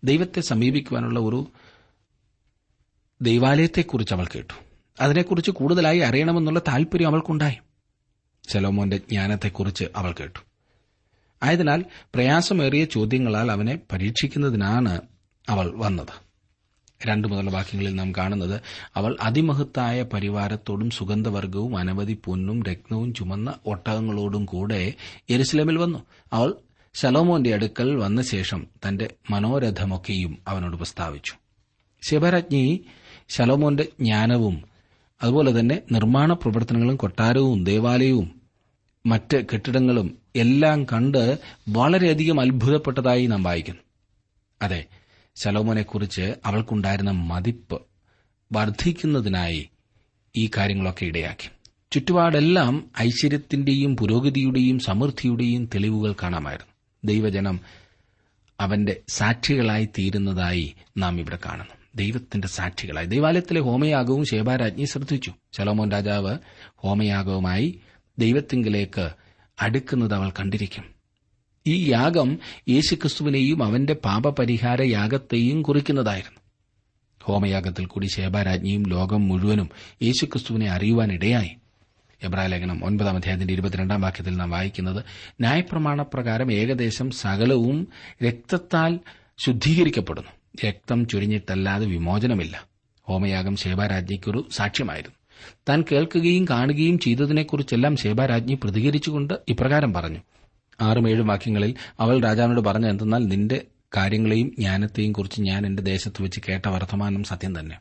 [0.04, 1.46] ദൈവത്തെ സമീപിക്കുവാനുള്ള ഒരു
[3.22, 4.54] ദൈവാലയത്തെക്കുറിച്ച് അവൾ കേട്ടു.
[5.00, 7.56] അതിനെക്കുറിച്ച് കൂടുതലായി അറിയണമെന്നുള്ള താൽപര്യം അവൾക്കുണ്ടായി.
[8.48, 10.38] ശലോമോന്റെ ജ്ഞാനത്തെക്കുറിച്ച് അവൾ കേട്ടു.
[11.42, 15.00] ആയതിനാൽ പ്രയാസമേറിയ ചോദ്യങ്ങളാൽ അവനെ പരീക്ഷിക്കുന്നതിനാണ്
[15.48, 16.25] അവൾ വന്നത്.
[17.06, 18.60] രണ്ടു മുതലുള്ള വാക്യങ്ങളിൽ നാം കാണുന്നത്
[18.96, 24.94] അവൾ അതിമഹത്തായ പരിവാരത്തോടും സുഗന്ധവർഗവും അനവധി പൊന്നും രത്നവും ചുമന്ന ഒട്ടകങ്ങളോടും കൂടെ
[25.30, 25.98] യെരുസലേമിൽ വന്നു.
[26.32, 26.54] അവൾ
[26.94, 31.32] ശലോമോന്റെ അടുക്കൽ വന്ന ശേഷം തന്റെ മനോരഥമൊക്കെയും അവനോട് പ്രസ്താവിച്ചു.
[32.02, 32.84] ശിവരാജ്ഞി
[33.28, 34.62] ശലോമോന്റെ ജ്ഞാനവും
[35.22, 38.40] അതുപോലെ തന്നെ നിർമ്മാണ പ്രവർത്തനങ്ങളും കൊട്ടാരവും ദേവാലയവും
[39.06, 43.80] മറ്റ് കെട്ടിടങ്ങളും എല്ലാം കണ്ട് വളരെയധികം അത്ഭുതപ്പെട്ടതായി നാം വായിക്കുന്നു.
[44.62, 44.84] അതെ
[45.36, 47.82] ശലോമോനെക്കുറിച്ച് അവൾക്കുണ്ടായിരുന്ന മതിപ്പ്
[48.52, 49.70] വർദ്ധിക്കുന്നതിനായി
[50.36, 51.50] ഈ കാര്യങ്ങളൊക്കെ ഇടയാക്കി.
[51.92, 56.72] ചുറ്റുപാടെല്ലാം ഐശ്വര്യത്തിന്റെയും പുരോഗതിയുടെയും സമൃദ്ധിയുടെയും തെളിവുകൾ കാണാമായിരുന്നു.
[57.04, 57.60] ദൈവജനം
[58.60, 61.74] അവന്റെ സാക്ഷികളായി തീരുന്നതായി നാം ഇവിടെ കാണുന്നു.
[61.94, 63.06] ദൈവത്തിന്റെ സാക്ഷികളായി.
[63.06, 65.34] ദൈവാലയത്തിലെ ഹോമയാഗവും ശേബാരാജ്ഞി ശ്രദ്ധിച്ചു.
[65.52, 66.38] ശലോമോൻ രാജാവ്
[66.76, 67.80] ഹോമയാഗവുമായി
[68.18, 69.10] ദൈവത്തിങ്കിലേക്ക്
[69.60, 70.95] അടുക്കുന്നത് അവൾ കണ്ടിരിക്കും.
[71.66, 76.40] ഈ യാഗം യേശുക്രിസ്തുവിനെയും അവന്റെ പാപപരിഹാര യാഗത്തെയും കുറിക്കുന്നതായിരുന്നു.
[77.22, 79.70] ഹോമയാഗത്തിൽ കൂടി ശേബാരാജ്ഞിയും ലോകം മുഴുവനും
[80.02, 81.50] യേശുക്രിസ്തുവിനെ അറിയുവാനിടയായി
[82.22, 85.04] എബ്രാലേഖനം ഒൻപതാം അധ്യായത്തിന്റെ ഇരുപത്തിരണ്ടാം വാക്യത്തിൽ നാം വായിക്കുന്നത്
[85.40, 87.88] ന്യായപ്രമാണ പ്രകാരം ഏകദേശം സകലവും
[88.28, 88.98] രക്തത്താൽ
[89.38, 90.30] ശുദ്ധീകരിക്കപ്പെടുന്നു.
[90.66, 92.64] രക്തം ചൊരിഞ്ഞിട്ടല്ലാതെ വിമോചനമില്ല.
[93.02, 95.16] ഹോമയാഗം ശേബാരാജ്ഞിക്കൊരു സാക്ഷ്യമായിരുന്നു.
[95.68, 100.18] താൻ കേൾക്കുകയും കാണുകയും ചെയ്തതിനെക്കുറിച്ചെല്ലാം ശേബാരാജ്ഞി പ്രതികരിച്ചുകൊണ്ട് ഇപ്രകാരം പറഞ്ഞു.
[100.80, 103.64] ആറും ഏഴും വാക്യങ്ങളിൽ അവൾ രാജാവിനോട് പറഞ്ഞു എന്തെന്നാൽ നിന്റെ
[103.96, 107.78] കാര്യങ്ങളെയും ജ്ഞാനത്തെയും കുറിച്ച് ഞാൻ എന്റെ ദേശത്ത് വെച്ച് കേട്ട വർത്തമാനം സത്യം തന്നെ.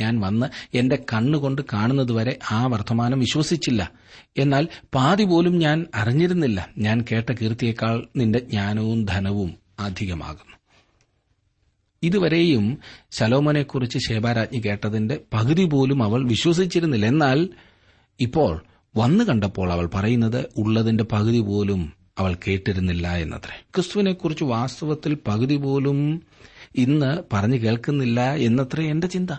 [0.00, 3.92] ഞാൻ വന്ന് എന്റെ കണ്ണുകൊണ്ട് കാണുന്നതുവരെ ആ വർത്തമാനം വിശ്വസിച്ചില്ല.
[4.36, 6.68] എന്നാൽ പാതി പോലും ഞാൻ അറിഞ്ഞിരുന്നില്ല.
[6.78, 10.56] ഞാൻ കേട്ട കീർത്തിയേക്കാൾ നിന്റെ ജ്ഞാനവും ധനവും അധികമാകുന്നു.
[12.02, 12.78] ഇതുവരെയും
[13.10, 17.06] ശലോമോനെക്കുറിച്ച് ശേബാരാജ്ഞി കേട്ടതിന്റെ പകുതി പോലും അവൾ വിശ്വസിച്ചിരുന്നില്ല.
[17.06, 17.48] എന്നാൽ
[18.20, 18.64] ഇപ്പോൾ
[18.96, 23.62] വന്നു കണ്ടപ്പോൾ അവൾ പറയുന്നത് ഉള്ളതിന്റെ പകുതി പോലും അവൾ കേട്ടിരുന്നില്ല എന്നത്രേ.
[23.74, 26.22] ക്രിസ്തുവിനെക്കുറിച്ച് വാസ്തവത്തിൽ പകുതി പോലും
[26.76, 29.30] ഇന്ന് പറഞ്ഞു കേൾക്കുന്നില്ല എന്നത്രേ എന്റെ ചിന്ത.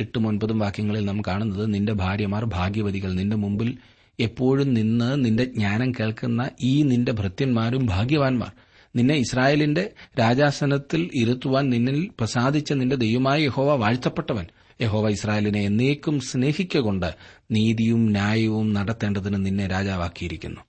[0.00, 3.78] എട്ടും ഒൻപതും വാക്യങ്ങളിൽ നാം കാണുന്നത് നിന്റെ ഭാര്യമാർ ഭാഗ്യവതികൾ നിന്റെ മുമ്പിൽ
[4.20, 8.52] എപ്പോഴും നിന്ന് നിന്റെ ജ്ഞാനം കേൾക്കുന്ന ഈ നിന്റെ ഭൃത്യന്മാരും ഭാഗ്യവാന്മാർ.
[8.96, 14.46] നിന്നെ ഇസ്രായേലിന്റെ രാജാസനത്തിൽ ഇരുത്തുവാൻ നിന്നിൽ പ്രസാദിച്ച നിന്റെ ദൈവമായ യഹോവ വാഴ്ത്തപ്പെട്ടവൻ.
[14.80, 17.14] യഹോവ ഇസ്രായേലിനെ എന്നേക്കും സ്നേഹിക്കൊണ്ട്
[17.50, 20.60] നീതിയും ന്യായവും നടത്തേണ്ടതിന് നിന്നെ രാജാവാക്കിയിരിക്കുന്നു.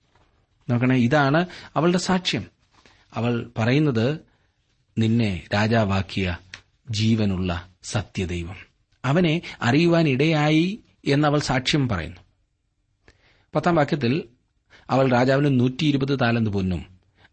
[0.70, 1.46] നോക്കണേ ഇതാണ്
[1.76, 2.46] അവളുടെ സാക്ഷ്യം.
[3.14, 4.20] അവൾ പറയുന്നത്
[4.98, 6.38] നിന്നെ രാജാവാക്കിയ
[6.90, 8.56] ജീവനുള്ള സത്യദൈവം.
[9.06, 12.22] അവനെ അറിയുവാൻ ഇടയായി എന്നവൾ സാക്ഷ്യം പറയുന്നു.
[13.56, 14.24] പത്താം വാക്യത്തിൽ
[14.90, 16.86] അവൾ രാജാവിന് നൂറ്റി ഇരുപത് താലന്ത് പൊന്നും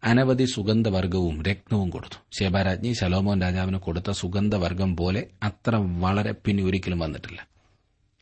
[0.03, 2.15] അനവധി സുഗന്ധവർഗവും രക്തവും കൊടുത്തു.
[2.31, 7.47] ശേബാരാജ്ഞി ശലോമോൻ രാജാവിന് കൊടുത്ത സുഗന്ധവർഗം പോലെ അത്ര വളരെ പിന്നെ ഒരിക്കലും വന്നിട്ടില്ല.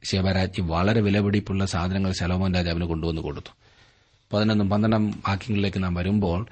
[0.04, 3.59] ശേബാരാജ്ഞി വളരെ വിലപിടിപ്പുള്ള സാധനങ്ങൾ ശലോമോൻ രാജാവിന് കൊണ്ടുവന്ന് കൊടുത്തു.
[4.34, 6.48] പതിനൊന്നും പന്ത്രണ്ടാം വാക്യങ്ങളിലേക്ക് നാം വരുമ്പോൾ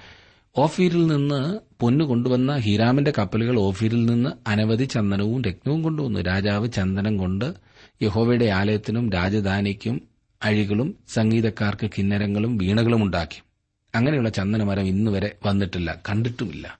[0.57, 6.19] ഓഫീരിൽ നിന്ന് പൊന്നു കൊണ്ടുവന്ന ഹീരാമിന്റെ കപ്പലുകൾ ഓഫീരിൽ നിന്ന് അനവധി ചന്ദനവും രത്നവും കൊണ്ടുവന്നു.
[6.19, 7.53] രാജാവ് ചന്ദനം കൊണ്ട്
[8.01, 10.01] യഹോവയുടെ ആലയത്തിനും രാജധാനിക്കും
[10.43, 13.41] അഴികളും സംഗീതക്കാർക്ക് കിന്നരങ്ങളും വീണകളും ഉണ്ടാക്കി.
[13.95, 16.79] അങ്ങനെയുള്ള ചന്ദനമരം ഇന്നുവരെ വന്നിട്ടില്ല കണ്ടിട്ടുമില്ല.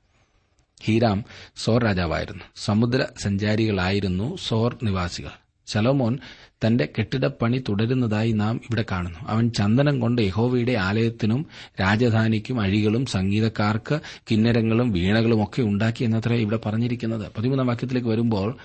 [0.84, 1.24] ഹീരാം
[1.56, 2.44] സോർ രാജാവായിരുന്നു.
[2.56, 5.47] സമുദ്ര സഞ്ചാരികളായിരുന്നു സോർ നിവാസികൾ.
[5.68, 6.20] ശലോമോൻ
[6.66, 9.20] തന്റെ കെട്ടിടപ്പണി തുടരുന്നതായി നാം ഇവിടെ കാണുന്നു.
[9.28, 11.46] അവൻ ചന്ദനം കൊണ്ട് യഹോവയുടെ ആലയത്തിനും
[11.82, 14.00] രാജധാനിക്കും അഴികളും സംഗീതക്കാർക്ക്
[14.32, 17.32] കിന്നരങ്ങളും വീണകളും ഒക്കെ ഉണ്ടാക്കി എന്നത്രേ ഇവിടെ പറഞ്ഞിരിക്കുന്നത്.
[17.38, 18.58] പതിമൂന്നാം വാക്യത്തിലേക്ക് വരുമ്പോൾ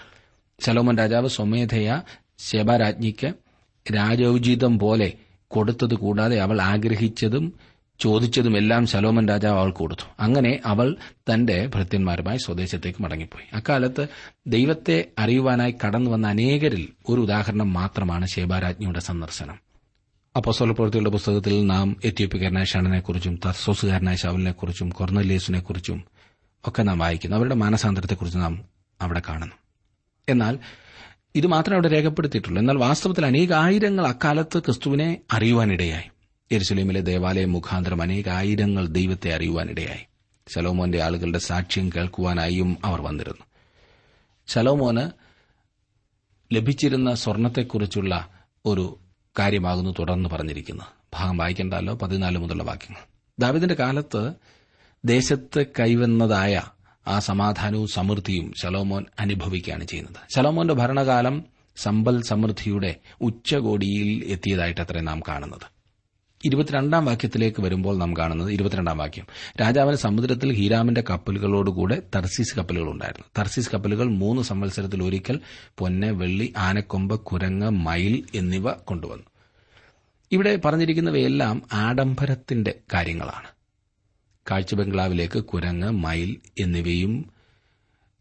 [0.60, 2.00] ശലോമോൻ രാജാവ് സ്വമേധയ
[2.38, 3.32] ശബരാജ്ഞിക്ക്
[3.86, 5.12] രാജോചിതം പോലെ
[5.48, 7.52] കൊടുത്തത് കൂടാതെ അവൾ ആഗ്രഹിച്ചതും
[8.02, 10.02] ചോദിച്ചതുമെല്ലാം ശലോമൻ രാജാവ് അവൾ കൊടുത്തു.
[10.20, 10.96] അങ്ങനെ അവൾ
[11.32, 13.56] തന്റെ ഭൃത്യന്മാരുമായി സ്വദേശത്തേക്ക് മടങ്ങിപ്പോയി.
[13.56, 14.06] അക്കാലത്ത്
[14.46, 19.58] ദൈവത്തെ അറിയുവാനായി കടന്നു വന്ന അനേകരിൽ ഒരു ഉദാഹരണം മാത്രമാണ് ശേബാരാജ്ഞിയുടെ സന്ദർശനം.
[20.36, 26.04] അപ്പോസ്തല പ്രവൃത്തികളുടെ പുസ്തകത്തിൽ നാം എത്യോപ്യക്കാരനായ ഷണനെക്കുറിച്ചും തസോസുകാരനായ ശവലിനെക്കുറിച്ചും കൊർന്നലേസിനെക്കുറിച്ചും
[26.66, 27.36] ഒക്കെ നാം വായിക്കുന്നു.
[27.36, 28.64] അവരുടെ മാനസാന്തരത്തെക്കുറിച്ച് നാം
[29.00, 29.56] അവിടെ കാണുന്നു.
[30.28, 30.58] എന്നാൽ
[31.34, 32.60] ഇത് മാത്രമേ അവിടെ രേഖപ്പെടുത്തിയിട്ടുള്ളൂ.
[32.60, 36.11] എന്നാൽ വാസ്തവത്തിൽ അനേകായിരങ്ങൾ അക്കാലത്ത് ക്രിസ്തുവിനെ അറിയുവാനിടയായി.
[36.52, 40.06] എരുസലേമിലെ ദേവാലയ മുഖാന്തരം അനേകായിരങ്ങൾ ദൈവത്തെ അറിയുവാനിടയായി.
[40.54, 43.44] സലോമോന്റെ ആളുകളുടെ സാക്ഷ്യം കേൾക്കുവാനായും അവർ വന്നിരുന്നു.
[44.46, 45.10] ശലോമോന്
[46.54, 48.28] ലഭിച്ചിരുന്ന സ്വർണത്തെക്കുറിച്ചുള്ള
[48.66, 48.98] ഒരു
[49.38, 53.00] കാര്യമാകുന്നു തുടർന്ന് പറഞ്ഞിരിക്കുന്നത് ഭാഗം വായിക്കേണ്ടല്ലോ പതിനാല് മുതലുള്ള വാക്യങ്ങൾ.
[53.38, 54.32] ദാവിദിന്റെ കാലത്ത്
[55.04, 56.62] ദേശത്ത് കൈവന്നതായ
[57.06, 60.16] ആ സമാധാനവും സമൃദ്ധിയും ശലോമോൻ അനുഭവിക്കുകയാണ് ചെയ്യുന്നത്.
[60.36, 61.44] ശലോമോന്റെ ഭരണകാലം
[61.76, 65.71] സമ്പൽ സമൃദ്ധിയുടെ ഉച്ചകോടിയിൽ എത്തിയതായിട്ടത്രേ നാം കാണുന്നത്.
[66.44, 69.26] ഇരുപത്തിരണ്ടാം വാക്യത്തിലേക്ക് വരുമ്പോൾ നാം കാണുന്നത് ഇരുപത്തിരണ്ടാം വാക്യം.
[69.60, 75.40] രാജാവിന് സമുദ്രത്തിൽ ഹീരാമിന്റെ കപ്പലുകളോടുകൂടെ തർസീസ് കപ്പലുകൾ ഉണ്ടായിരുന്നു തർസീസ് കപ്പലുകൾ മൂന്ന് സംവത്സരത്തിൽ ഒരിക്കൽ
[75.78, 79.24] പൊന്ന് വെള്ളി ആനക്കൊമ്പ് കുരങ്ങ് മയിൽ എന്നിവ കൊണ്ടുവന്നു.
[80.32, 83.48] ഇവിടെ പറഞ്ഞിരിക്കുന്നവയെല്ലാം ആഡംബരത്തിന്റെ കാര്യങ്ങളാണ്.
[84.50, 87.32] കാഴ്ച ബംഗ്ലാവിലേക്ക് കുരങ്ങ് മയിൽ എന്നിവയും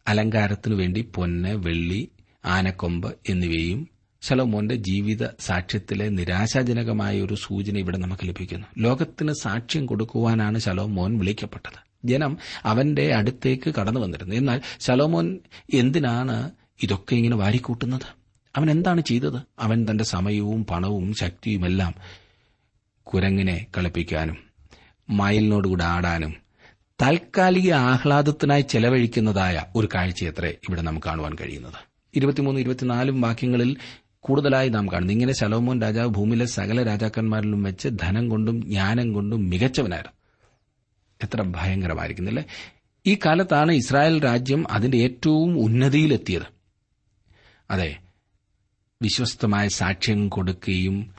[0.07, 2.09] അലങ്കാരത്തിനു വേണ്ടി പൊന്ന് വെള്ളി
[2.45, 3.90] ആനക്കൊമ്പ് എന്നിവയും
[4.21, 8.67] ശലോമോന്റെ ജീവിത സാക്ഷ്യത്തിലെ നിരാശാജനകമായ ഒരു സൂചന ഇവിടെ നമുക്ക് ലഭിക്കുന്നു.
[8.77, 12.07] ലോകത്തിന് സാക്ഷ്യം കൊടുക്കുവാനാണ് ശലോമോൻ വിളിക്കപ്പെട്ടത്.
[12.07, 14.35] ജനം അവന്റെ അടുത്തേക്ക് കടന്നു വന്നിരുന്നു.
[14.35, 15.39] എന്നാൽ ശലോമോൻ
[15.73, 16.51] എന്തിനാണ്
[16.83, 18.07] ഇതൊക്കെ ഇങ്ങനെ വാരിക്കൂട്ടുന്നത്?
[18.55, 19.41] അവൻ എന്താണ് ചെയ്തത്?
[19.59, 21.93] അവൻ തന്റെ സമയവും പണവും ശക്തിയുമെല്ലാം
[23.03, 24.37] കുരങ്ങിനെ കളിപ്പിക്കാനും
[25.09, 26.35] മയിലിനോടുകൂടെ ആടാനും
[27.01, 31.91] താൽക്കാലിക ആഹ്ലാദത്തിനായി ചെലവഴിക്കുന്നതായ ഒരു കാഴ്ചയത്രേ ഇവിടെ നമുക്ക് കാണുവാൻ കഴിയുന്നത്.
[32.15, 33.77] ഇരുപത്തിമൂന്ന് ഇരുപത്തിനാലും വാക്യങ്ങളിൽ
[34.21, 35.13] കൂടുതലായി നാം കാണുന്നു.
[35.13, 40.17] ഇങ്ങനെ ശലോമോൻ രാജാവ് ഭൂമിയിലെ സകല രാജാക്കന്മാരിലും വെച്ച് ധനം കൊണ്ടും ജ്ഞാനം കൊണ്ടും മികച്ചവനായിരുന്നു.
[41.23, 42.45] എത്ര ഭയങ്കരമായിരിക്കുന്നില്ലേ?
[43.05, 46.43] ഈ കാലത്താണ് ഇസ്രായേൽ രാജ്യം അതിന്റെ ഏറ്റവും ഉന്നതിയിലെത്തിയത്.
[47.71, 47.97] അതെ
[49.01, 51.13] വിശ്വസ്തമായ സാക്ഷ്യം കൊടുക്കുകയും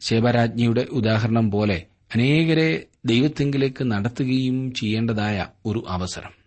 [0.00, 6.45] ശേബരാജ്ഞിയുടെ ഉദാഹരണം പോലെ അനേകരെ ദൈവത്തെങ്കിലേക്ക് നടത്തുകയും ചെയ്യേണ്ടതായ ഒരു അവസരം.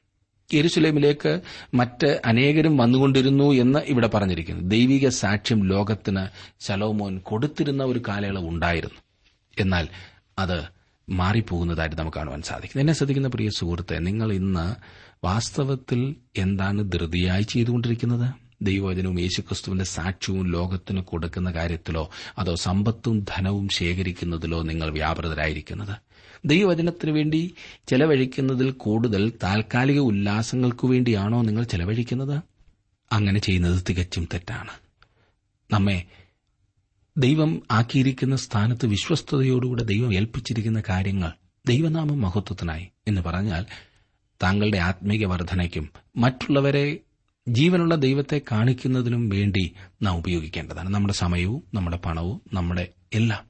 [0.53, 1.41] യെരുസലേമിലേക്ക്
[1.73, 4.69] മറ്റ് അനേകരും വന്നുകൊണ്ടിരുന്നു എന്ന് ഇവിടെ പറഞ്ഞിരിക്കുന്നു.
[4.69, 6.27] ദൈവിക സാക്ഷ്യം ലോകത്തിന്
[6.59, 8.99] ശലോമോൻ കൊടുത്തിരുന്ന ഒരു കാലയളവ് ഉണ്ടായിരുന്നു.
[9.59, 9.87] എന്നാൽ
[10.39, 10.63] അത്
[11.09, 12.79] മാറിപ്പോകുന്നതായിട്ട് നമുക്ക് കാണുവാൻ സാധിക്കും.
[12.79, 14.75] എന്നെ ശ്രദ്ധിക്കുന്ന പ്രിയ സുഹൃത്തെ നിങ്ങൾ ഇന്ന്
[15.25, 18.33] വാസ്തവത്തിൽ എന്താണ് ധൃതിയായി ചെയ്തുകൊണ്ടിരിക്കുന്നത്?
[18.61, 25.97] ദൈവവചനവും യേശുക്രിസ്തുവിന്റെ സാക്ഷ്യവും ലോകത്തിന് കൊടുക്കുന്ന കാര്യത്തിലോ അതോ സമ്പത്തും ധനവും ശേഖരിക്കുന്നതിലോ നിങ്ങൾ വ്യാപൃതരായിരിക്കുന്നത്?
[26.45, 27.55] ദൈവവചനത്തിനു വേണ്ടി
[27.87, 32.41] ചെലവഴിക്കുന്നതിൽ കൂടുതൽ താൽക്കാലിക ഉല്ലാസങ്ങൾക്കു വേണ്ടിയാണോ നിങ്ങൾ ചെലവഴിക്കുന്നത്?
[33.11, 34.71] അങ്ങനെ ചെയ്യുന്നത് തികച്ചും തെറ്റാണ്.
[35.73, 36.03] നമ്മെ
[37.17, 41.31] ദൈവം ആക്കിയിരിക്കുന്ന സ്ഥാനത്ത് വിശ്വസ്തയോടുകൂടെ ദൈവം ഏൽപ്പിച്ചിരിക്കുന്ന കാര്യങ്ങൾ
[41.67, 43.65] ദൈവനാമം മഹത്വത്തിനായി എന്ന് പറഞ്ഞാൽ
[44.43, 46.99] താങ്കളുടെ ആത്മീക വർധനയ്ക്കും മറ്റുള്ളവരെ
[47.47, 49.71] ജീവനുള്ള ദൈവത്തെ കാണിക്കുന്നതിനും വേണ്ടി
[50.01, 50.89] നാം ഉപയോഗിക്കേണ്ടതാണ്.
[50.89, 53.48] നമ്മുടെ സമയവും നമ്മുടെ പണവും നമ്മുടെ എല്ലാം.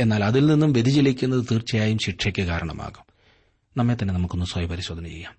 [0.00, 3.04] എന്നാൽ അതിൽ നിന്നും വ്യതിചലിക്കുന്നത് തീർച്ചയായും ശിക്ഷയ്ക്ക് കാരണമാകും.
[3.76, 5.34] നമ്മെ തന്നെ നമുക്കൊന്ന് സ്വയപരിശോധന ചെയ്യാം.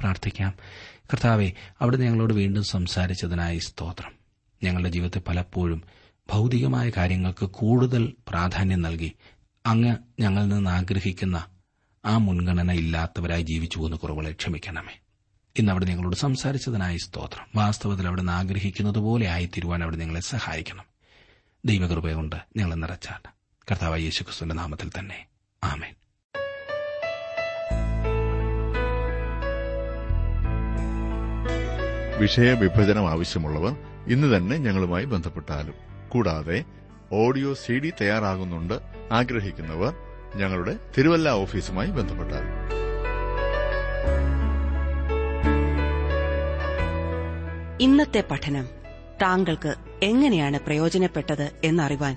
[0.00, 0.54] പ്രാർത്ഥിക്കാം.
[1.12, 4.12] കർത്താവെ അവിടെ ഞങ്ങളോട് വീണ്ടും സംസാരിച്ചതിനായി സ്തോത്രം.
[4.62, 5.82] ഞങ്ങളുടെ ജീവിതത്തെ പലപ്പോഴും
[6.32, 9.12] ഭൗതികമായ കാര്യങ്ങൾക്ക് കൂടുതൽ പ്രാധാന്യം നൽകി
[9.66, 11.44] അങ്ങ് ഞങ്ങളിൽ നിന്ന് ആഗ്രഹിക്കുന്ന
[12.04, 15.00] ആ മുൻഗണന ഇല്ലാത്തവരായി ജീവിച്ചു പോകുന്ന കുറവുകളെ ക്ഷമിക്കണമേ.
[15.58, 17.46] ഇന്ന് അവിടെ നിങ്ങളോട് സംസാരിച്ചതിനായി സ്തോത്രം.
[17.54, 20.84] വാസ്തവത്തിൽ അവിടെ നിന്ന് ആഗ്രഹിക്കുന്നത് പോലെ ആയിത്തീരുവാൻ അവിടെ നിങ്ങളെ സഹായിക്കണം.
[21.64, 23.33] ദൈവകൃപയുണ്ട് ഞങ്ങളെ നിറച്ചാട്ട്
[23.70, 25.26] കർത്താവ് യേശുക്രിസ്തുവിന്റെ നാമത്തിൽ തന്നെ.
[25.64, 25.94] ആമേൻ.
[32.20, 33.76] വിഷയവിഭജനം ആവശ്യമുള്ളവർ
[34.08, 35.74] ഇന്ന് തന്നെ ഞങ്ങളുമായി ബന്ധപ്പെട്ടാലും.
[36.08, 36.64] കൂടാതെ
[37.12, 38.74] ഓഡിയോ സി ഡി തയ്യാറാകുന്നുണ്ട്
[39.12, 39.94] ആഗ്രഹിക്കുന്നവർ
[40.36, 42.64] ഞങ്ങളുടെ തിരുവല്ല ഓഫീസുമായി ബന്ധപ്പെട്ടാലും.
[47.80, 48.68] ഇന്നത്തെ പഠനം
[49.22, 52.16] താങ്കൾക്ക് എങ്ങനെയാണ് പ്രയോജനപ്പെട്ടത് എന്നറിവാൻ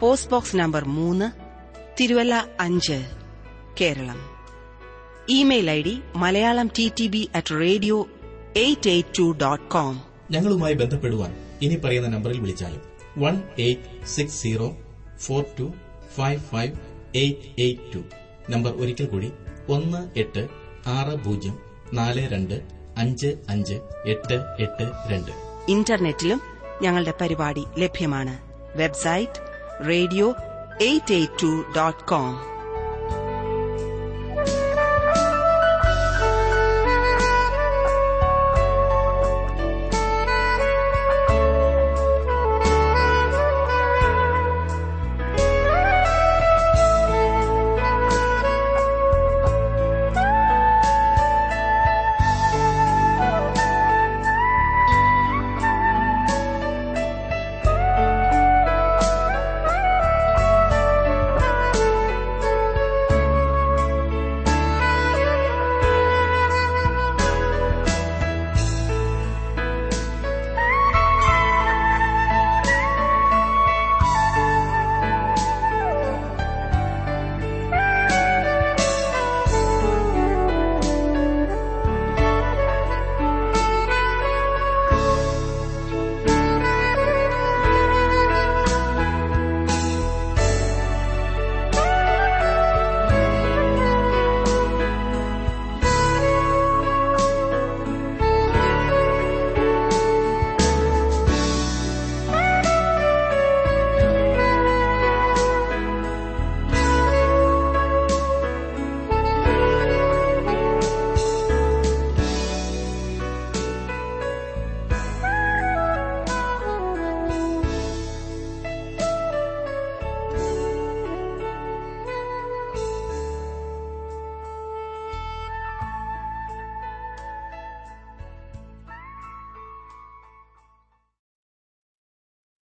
[0.00, 1.30] പോസ്റ്റ് ബോക്സ് നമ്പർ മൂന്ന്
[2.00, 3.06] തിരുവല്ല അഞ്ച്
[3.80, 4.18] Keralam.
[5.28, 8.08] Email I D Malayalam T T B at radio
[8.56, 10.02] eight eight two dot com.
[10.30, 12.82] ഞങ്ങളുമായി ബന്ധപ്പെടുവാൻ ഇനി പറയുന്ന നമ്പറിൽ വിളിച്ചാലും
[13.18, 14.76] one eight six zero
[15.18, 15.72] four two
[16.16, 16.72] five five
[17.14, 17.98] eight eight two.
[18.50, 19.32] Number ഒരിക്കൽ കൂടി
[19.68, 20.48] ഒന്ന് എട്ട്
[20.86, 21.58] ആറ് പൂജ്യം
[21.92, 22.62] നാല് രണ്ട്
[22.98, 23.74] അഞ്ച് അഞ്ച്
[24.06, 25.32] എട്ട് എട്ട് രണ്ട്.
[25.68, 26.40] ഇന്റർനെറ്റിലും
[26.82, 28.38] ഞങ്ങളുടെ പരിപാടി ലഭ്യമാണ്.
[28.78, 29.47] Website
[29.80, 32.57] radio882.com.